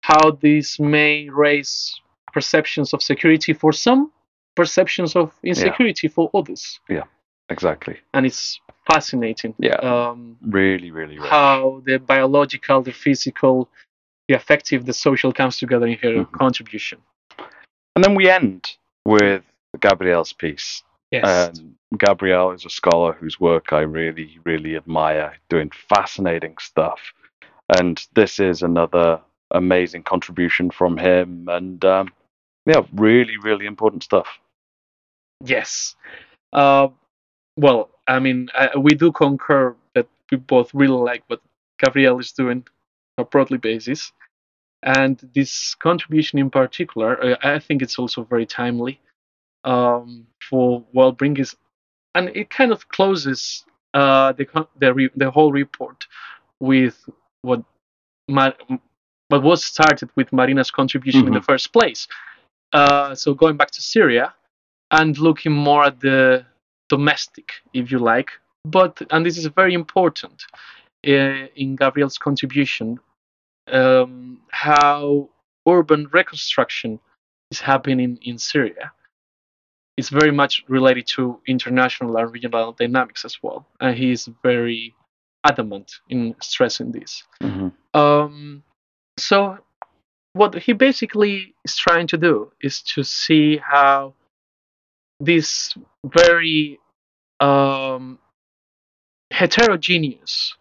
how 0.01 0.31
these 0.41 0.79
may 0.79 1.29
raise 1.29 2.01
perceptions 2.33 2.93
of 2.93 3.01
security 3.03 3.53
for 3.53 3.71
some, 3.73 4.11
perceptions 4.55 5.15
of 5.15 5.27
insecurity 5.43 6.07
for 6.07 6.29
others, 6.33 6.79
Yeah, 6.89 7.03
Exactly. 7.49 7.97
and 8.13 8.25
it's 8.25 8.59
fascinating. 8.91 9.53
Yeah. 9.59 9.75
Um, 9.91 10.37
Really, 10.41 10.89
really 10.91 11.19
rich. 11.19 11.29
how 11.29 11.81
the 11.85 11.97
biological, 11.99 12.81
the 12.81 12.93
physical, 12.93 13.69
the 14.29 14.35
affective, 14.35 14.85
the 14.85 14.93
social 14.93 15.31
comes 15.33 15.57
together 15.59 15.85
in 15.93 15.97
her 16.05 16.15
Mhm. 16.23 16.31
contribution. 16.43 16.99
And 17.95 18.03
then 18.03 18.15
we 18.15 18.29
end 18.29 18.61
with 19.05 19.43
Gabrielle's 19.79 20.33
piece. 20.33 20.83
Yes. 21.11 21.59
Um, 21.59 21.75
Gabrielle 21.97 22.51
is 22.51 22.65
a 22.65 22.69
scholar 22.69 23.13
whose 23.13 23.39
work 23.39 23.73
I 23.73 23.79
really, 23.79 24.37
really 24.45 24.75
admire, 24.75 25.35
doing 25.49 25.71
fascinating 25.71 26.55
stuff. 26.59 26.99
And 27.77 28.05
this 28.13 28.39
is 28.39 28.61
another 28.61 29.19
amazing 29.51 30.03
contribution 30.03 30.69
from 30.69 30.97
him. 30.97 31.47
And 31.49 31.83
um, 31.83 32.11
yeah, 32.65 32.81
really, 32.93 33.37
really 33.37 33.65
important 33.65 34.03
stuff. 34.03 34.27
Yes. 35.43 35.95
Uh, 36.53 36.89
well, 37.57 37.89
I 38.07 38.19
mean, 38.19 38.49
uh, 38.53 38.79
we 38.79 38.91
do 38.91 39.11
concur 39.11 39.75
that 39.95 40.07
we 40.31 40.37
both 40.37 40.73
really 40.73 40.97
like 40.97 41.23
what 41.27 41.41
Gabriel 41.79 42.19
is 42.19 42.31
doing 42.31 42.65
on 43.17 43.23
a 43.23 43.25
broadly 43.25 43.57
basis. 43.57 44.11
And 44.83 45.19
this 45.33 45.75
contribution 45.75 46.39
in 46.39 46.49
particular, 46.49 47.21
uh, 47.23 47.35
I 47.41 47.59
think 47.59 47.81
it's 47.81 47.97
also 47.97 48.23
very 48.23 48.45
timely 48.45 48.99
um, 49.63 50.27
for 50.49 50.83
well 50.93 51.11
bringing, 51.11 51.45
and 52.15 52.29
it 52.29 52.49
kind 52.49 52.71
of 52.71 52.87
closes 52.89 53.65
uh, 53.93 54.33
the 54.33 54.67
the 54.79 54.93
re- 54.93 55.09
the 55.15 55.31
whole 55.31 55.51
report 55.51 56.05
with 56.59 57.09
what 57.41 57.63
Mar- 58.27 58.55
what 59.29 59.43
was 59.43 59.63
started 59.63 60.09
with 60.15 60.31
Marina's 60.31 60.71
contribution 60.71 61.27
in 61.27 61.33
the 61.33 61.41
first 61.41 61.71
place. 61.73 62.07
Uh, 62.73 63.15
so 63.15 63.33
going 63.33 63.57
back 63.57 63.71
to 63.71 63.81
Syria 63.81 64.33
and 64.91 65.17
looking 65.17 65.51
more 65.51 65.85
at 65.85 65.99
the 65.99 66.45
domestic, 66.89 67.53
if 67.73 67.91
you 67.91 67.99
like, 67.99 68.31
but 68.65 69.01
and 69.11 69.25
this 69.25 69.37
is 69.37 69.45
very 69.47 69.73
important 69.73 70.45
uh, 71.07 71.47
in 71.55 71.75
Gabriel's 71.75 72.17
contribution, 72.17 72.99
um, 73.71 74.39
how 74.51 75.29
urban 75.67 76.07
reconstruction 76.11 76.99
is 77.51 77.59
happening 77.59 78.17
in 78.21 78.37
Syria. 78.37 78.91
It's 79.99 80.07
very 80.07 80.31
much 80.31 80.63
related 80.69 81.07
to 81.15 81.41
international 81.45 82.15
and 82.15 82.31
regional 82.31 82.71
dynamics 82.71 83.25
as 83.25 83.43
well, 83.43 83.67
and 83.81 83.97
he 83.97 84.11
is 84.11 84.29
very 84.41 84.95
adamant 85.43 85.91
in 86.07 86.35
stressing 86.41 86.93
this. 86.93 87.23
Mhm. 87.41 87.73
Um, 87.93 88.63
so, 89.17 89.57
what 90.31 90.55
he 90.55 90.71
basically 90.71 91.53
is 91.65 91.75
trying 91.75 92.07
to 92.07 92.17
do 92.17 92.49
is 92.61 92.81
to 92.93 93.03
see 93.03 93.57
how 93.57 94.13
this 95.19 95.75
very 96.05 96.79
um, 97.41 98.19
heterogeneous, 99.31 100.55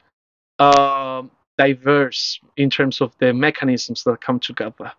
um, 0.58 1.30
diverse 1.56 2.40
in 2.56 2.70
terms 2.70 3.00
of 3.00 3.16
the 3.18 3.32
mechanisms 3.32 4.02
that 4.02 4.20
come 4.20 4.40
together, 4.40 4.92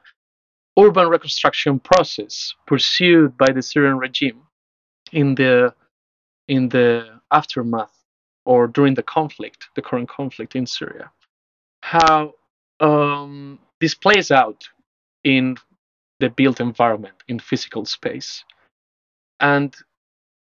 urban 0.80 1.08
reconstruction 1.08 1.80
process 1.80 2.54
pursued 2.66 3.38
by 3.38 3.52
the 3.52 3.62
Syrian 3.62 3.98
regime 3.98 4.42
in 5.12 5.36
the 5.36 5.74
in 6.48 6.70
the 6.70 7.20
aftermath 7.32 7.96
or 8.46 8.68
during 8.68 8.96
the 8.96 9.04
conflict, 9.04 9.68
the 9.76 9.82
current 9.82 10.10
conflict 10.10 10.56
in 10.56 10.66
Syria, 10.66 11.12
how 11.84 12.34
um, 12.80 13.60
this 13.80 13.94
plays 13.94 14.32
out 14.32 14.68
in 15.24 15.56
the 16.20 16.30
built 16.30 16.60
environment, 16.60 17.16
in 17.28 17.38
physical 17.40 17.86
space, 17.86 18.44
and 19.40 19.76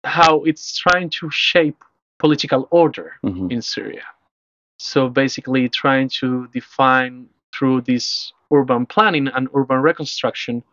how 0.03 0.43
it's 0.43 0.77
trying 0.77 1.09
to 1.09 1.29
shape 1.31 1.81
political 2.19 2.67
order 2.71 3.13
Mhm. 3.23 3.51
in 3.51 3.61
Syria. 3.61 4.05
So 4.77 5.09
basically, 5.09 5.69
trying 5.69 6.09
to 6.19 6.47
define 6.47 7.29
through 7.53 7.81
this 7.81 8.33
urban 8.53 8.85
planning 8.85 9.27
and 9.27 9.47
urban 9.53 9.81
reconstruction 9.81 10.63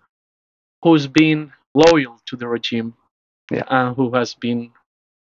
who's 0.83 1.07
been 1.07 1.53
loyal 1.75 2.21
to 2.27 2.37
the 2.37 2.49
regime 2.49 2.95
Yeah. 3.51 3.65
and 3.69 3.97
who 3.97 4.13
has 4.15 4.35
been 4.35 4.73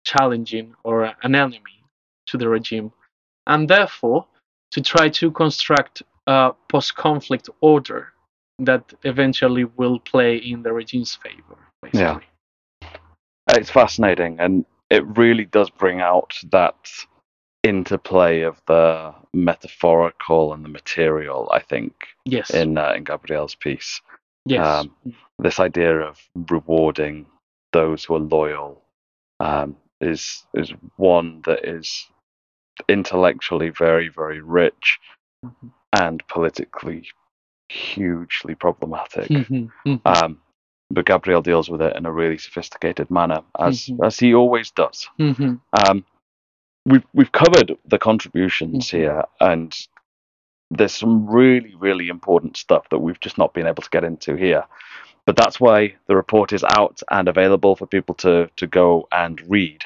challenging 0.05 0.75
or 0.83 1.05
an 1.23 1.35
enemy 1.35 1.83
to 2.27 2.37
the 2.37 2.47
regime. 2.47 2.91
And 3.47 3.67
therefore, 3.67 4.27
to 4.71 4.81
try 4.81 5.09
to 5.09 5.31
construct 5.31 6.03
a 6.27 6.53
post 6.69 6.95
conflict 6.95 7.49
order 7.61 8.13
that 8.59 8.93
eventually 9.03 9.65
will 9.65 9.99
play 9.99 10.37
in 10.37 10.63
the 10.63 10.71
regime's 10.71 11.15
favor. 11.15 11.57
Basically. 11.81 12.25
Yeah. 12.81 12.89
It's 13.51 13.71
fascinating, 13.71 14.39
and 14.39 14.65
it 14.89 15.03
really 15.17 15.45
does 15.45 15.69
bring 15.69 16.01
out 16.01 16.37
that 16.51 16.75
interplay 17.63 18.41
of 18.41 18.61
the 18.67 19.13
metaphorical 19.33 20.53
and 20.53 20.63
the 20.63 20.69
material. 20.69 21.49
I 21.51 21.59
think 21.59 21.93
Yes. 22.25 22.49
in 22.51 22.77
uh, 22.77 22.93
in 22.95 23.03
Gabriel's 23.03 23.55
piece, 23.55 24.01
yes. 24.45 24.65
um, 24.65 24.95
this 25.39 25.59
idea 25.59 25.99
of 25.99 26.19
rewarding 26.49 27.25
those 27.73 28.03
who 28.05 28.15
are 28.15 28.19
loyal 28.19 28.81
um, 29.39 29.75
is 30.01 30.45
is 30.53 30.71
one 30.97 31.41
that 31.45 31.65
is 31.67 32.07
intellectually 32.87 33.69
very 33.69 34.09
very 34.09 34.41
rich 34.41 34.99
Mhm. 35.45 35.71
and 35.93 36.25
politically 36.27 37.07
hugely 37.69 38.55
problematic. 38.55 39.29
Mhm, 39.29 39.71
mhm. 39.85 40.01
Um, 40.05 40.41
but 40.91 41.05
Gabriel 41.05 41.41
deals 41.41 41.69
with 41.69 41.81
it 41.81 41.95
in 41.95 42.05
a 42.05 42.11
really 42.11 42.37
sophisticated 42.37 43.09
manner, 43.11 43.41
as 43.59 43.85
Mhm. 43.87 44.05
as 44.05 44.19
he 44.19 44.33
always 44.33 44.71
does. 44.71 45.07
Mhm. 45.19 45.61
Um, 45.73 46.05
we've 46.85 47.05
we've 47.13 47.31
covered 47.31 47.77
the 47.85 47.99
contributions 47.99 48.87
Mhm. 48.87 48.91
here, 48.91 49.23
and 49.39 49.75
there's 50.71 50.93
some 50.93 51.27
really 51.27 51.75
really 51.75 52.09
important 52.09 52.57
stuff 52.57 52.89
that 52.89 52.99
we've 52.99 53.19
just 53.19 53.37
not 53.37 53.53
been 53.53 53.67
able 53.67 53.83
to 53.83 53.89
get 53.89 54.03
into 54.03 54.35
here. 54.35 54.65
But 55.25 55.37
that's 55.37 55.59
why 55.59 55.95
the 56.07 56.15
report 56.15 56.53
is 56.53 56.63
out 56.63 57.01
and 57.11 57.27
available 57.27 57.75
for 57.75 57.87
people 57.87 58.15
to 58.15 58.49
to 58.57 58.67
go 58.67 59.07
and 59.11 59.41
read. 59.49 59.83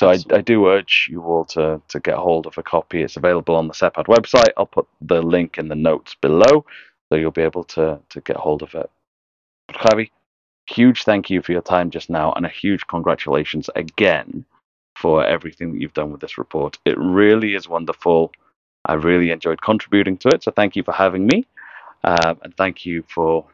So 0.00 0.10
I, 0.10 0.18
I 0.32 0.40
do 0.42 0.68
urge 0.68 1.08
you 1.10 1.22
all 1.22 1.44
to 1.46 1.80
to 1.88 2.00
get 2.00 2.16
hold 2.16 2.46
of 2.46 2.58
a 2.58 2.62
copy. 2.62 3.02
It's 3.02 3.16
available 3.16 3.56
on 3.56 3.68
the 3.68 3.74
SEPAD 3.74 4.06
website. 4.06 4.52
I'll 4.56 4.66
put 4.66 4.88
the 5.00 5.22
link 5.22 5.58
in 5.58 5.68
the 5.68 5.76
notes 5.76 6.14
below, 6.16 6.66
so 7.08 7.16
you'll 7.16 7.30
be 7.32 7.42
able 7.42 7.64
to 7.64 8.00
to 8.10 8.20
get 8.22 8.36
hold 8.36 8.62
of 8.62 8.74
it. 8.74 8.90
But 9.68 9.76
Javi, 9.76 10.10
huge 10.66 11.04
thank 11.04 11.30
you 11.30 11.42
for 11.42 11.52
your 11.52 11.62
time 11.62 11.90
just 11.90 12.10
now, 12.10 12.32
and 12.32 12.46
a 12.46 12.50
huge 12.50 12.86
congratulations 12.88 13.70
again 13.76 14.44
for 15.02 15.26
everything 15.26 15.72
that 15.72 15.80
you've 15.80 15.98
done 16.00 16.12
with 16.12 16.20
this 16.20 16.38
report. 16.38 16.78
It 16.84 16.96
really 16.98 17.54
is 17.54 17.68
wonderful. 17.68 18.32
I 18.86 18.94
really 18.94 19.30
enjoyed 19.30 19.60
contributing 19.60 20.16
to 20.18 20.28
it, 20.28 20.44
so 20.44 20.50
thank 20.52 20.76
you 20.76 20.84
for 20.84 20.92
having 20.92 21.26
me, 21.26 21.38
um, 22.04 22.34
and 22.42 22.56
thank 22.56 22.86
you 22.86 23.04
for 23.14 23.44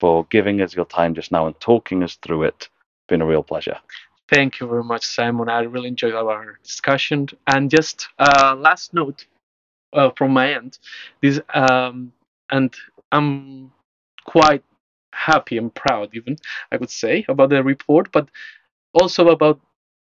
for 0.00 0.26
giving 0.30 0.60
us 0.60 0.76
your 0.76 0.84
time 0.98 1.14
just 1.14 1.32
now 1.32 1.46
and 1.46 1.58
talking 1.58 2.02
us 2.04 2.14
through 2.22 2.44
it. 2.44 2.60
It's 2.60 3.08
been 3.08 3.22
a 3.22 3.26
real 3.26 3.42
pleasure. 3.42 3.78
Thank 4.34 4.60
you 4.60 4.68
very 4.68 4.84
much, 4.84 5.04
Simon. 5.04 5.48
I 5.48 5.60
really 5.62 5.88
enjoyed 5.88 6.14
our 6.14 6.58
discussion. 6.62 7.26
And 7.46 7.70
just 7.70 8.08
uh, 8.18 8.54
last 8.56 8.94
note 8.94 9.26
uh, 9.92 10.10
from 10.16 10.30
my 10.32 10.52
end, 10.52 10.78
this 11.22 11.40
um, 11.54 12.12
and 12.50 12.70
I'm 13.10 13.72
quite 14.24 14.62
happy 15.12 15.56
and 15.58 15.74
proud, 15.74 16.10
even 16.12 16.36
I 16.70 16.76
would 16.76 16.90
say, 16.90 17.24
about 17.28 17.48
the 17.50 17.62
report, 17.64 18.12
but 18.12 18.28
also 18.92 19.28
about 19.28 19.58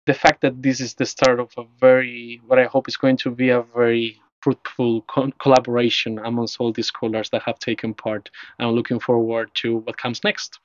the 0.05 0.13
fact 0.13 0.41
that 0.41 0.61
this 0.61 0.79
is 0.79 0.95
the 0.95 1.05
start 1.05 1.39
of 1.39 1.51
a 1.57 1.63
very, 1.79 2.41
what 2.47 2.59
I 2.59 2.65
hope 2.65 2.87
is 2.87 2.97
going 2.97 3.17
to 3.17 3.31
be 3.31 3.49
a 3.49 3.61
very 3.75 4.19
fruitful 4.41 5.01
co- 5.03 5.31
collaboration 5.39 6.19
amongst 6.19 6.59
all 6.59 6.71
these 6.71 6.87
scholars 6.87 7.29
that 7.29 7.43
have 7.43 7.59
taken 7.59 7.93
part. 7.93 8.29
I'm 8.59 8.71
looking 8.71 8.99
forward 8.99 9.51
to 9.55 9.77
what 9.77 9.97
comes 9.97 10.23
next. 10.23 10.59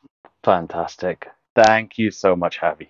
Fantastic. 0.44 1.28
Thank 1.54 1.98
you 1.98 2.10
so 2.10 2.36
much, 2.36 2.58
Javi. 2.60 2.88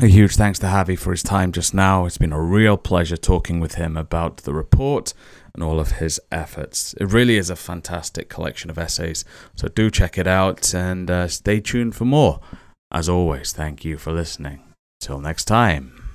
A 0.00 0.06
huge 0.06 0.36
thanks 0.36 0.60
to 0.60 0.66
Javi 0.66 0.96
for 0.96 1.10
his 1.10 1.22
time 1.22 1.50
just 1.50 1.74
now. 1.74 2.04
It's 2.04 2.18
been 2.18 2.32
a 2.32 2.40
real 2.40 2.76
pleasure 2.76 3.16
talking 3.16 3.58
with 3.58 3.74
him 3.74 3.96
about 3.96 4.38
the 4.38 4.54
report 4.54 5.12
and 5.54 5.62
all 5.62 5.80
of 5.80 5.92
his 5.92 6.20
efforts. 6.30 6.94
It 7.00 7.06
really 7.06 7.36
is 7.36 7.50
a 7.50 7.56
fantastic 7.56 8.28
collection 8.28 8.70
of 8.70 8.78
essays, 8.78 9.24
so 9.56 9.66
do 9.66 9.90
check 9.90 10.16
it 10.16 10.28
out 10.28 10.72
and 10.72 11.10
uh, 11.10 11.26
stay 11.26 11.58
tuned 11.60 11.96
for 11.96 12.04
more. 12.04 12.38
As 12.90 13.08
always, 13.08 13.52
thank 13.52 13.84
you 13.84 13.98
for 13.98 14.12
listening. 14.12 14.60
Till 15.00 15.20
next 15.20 15.44
time. 15.44 16.07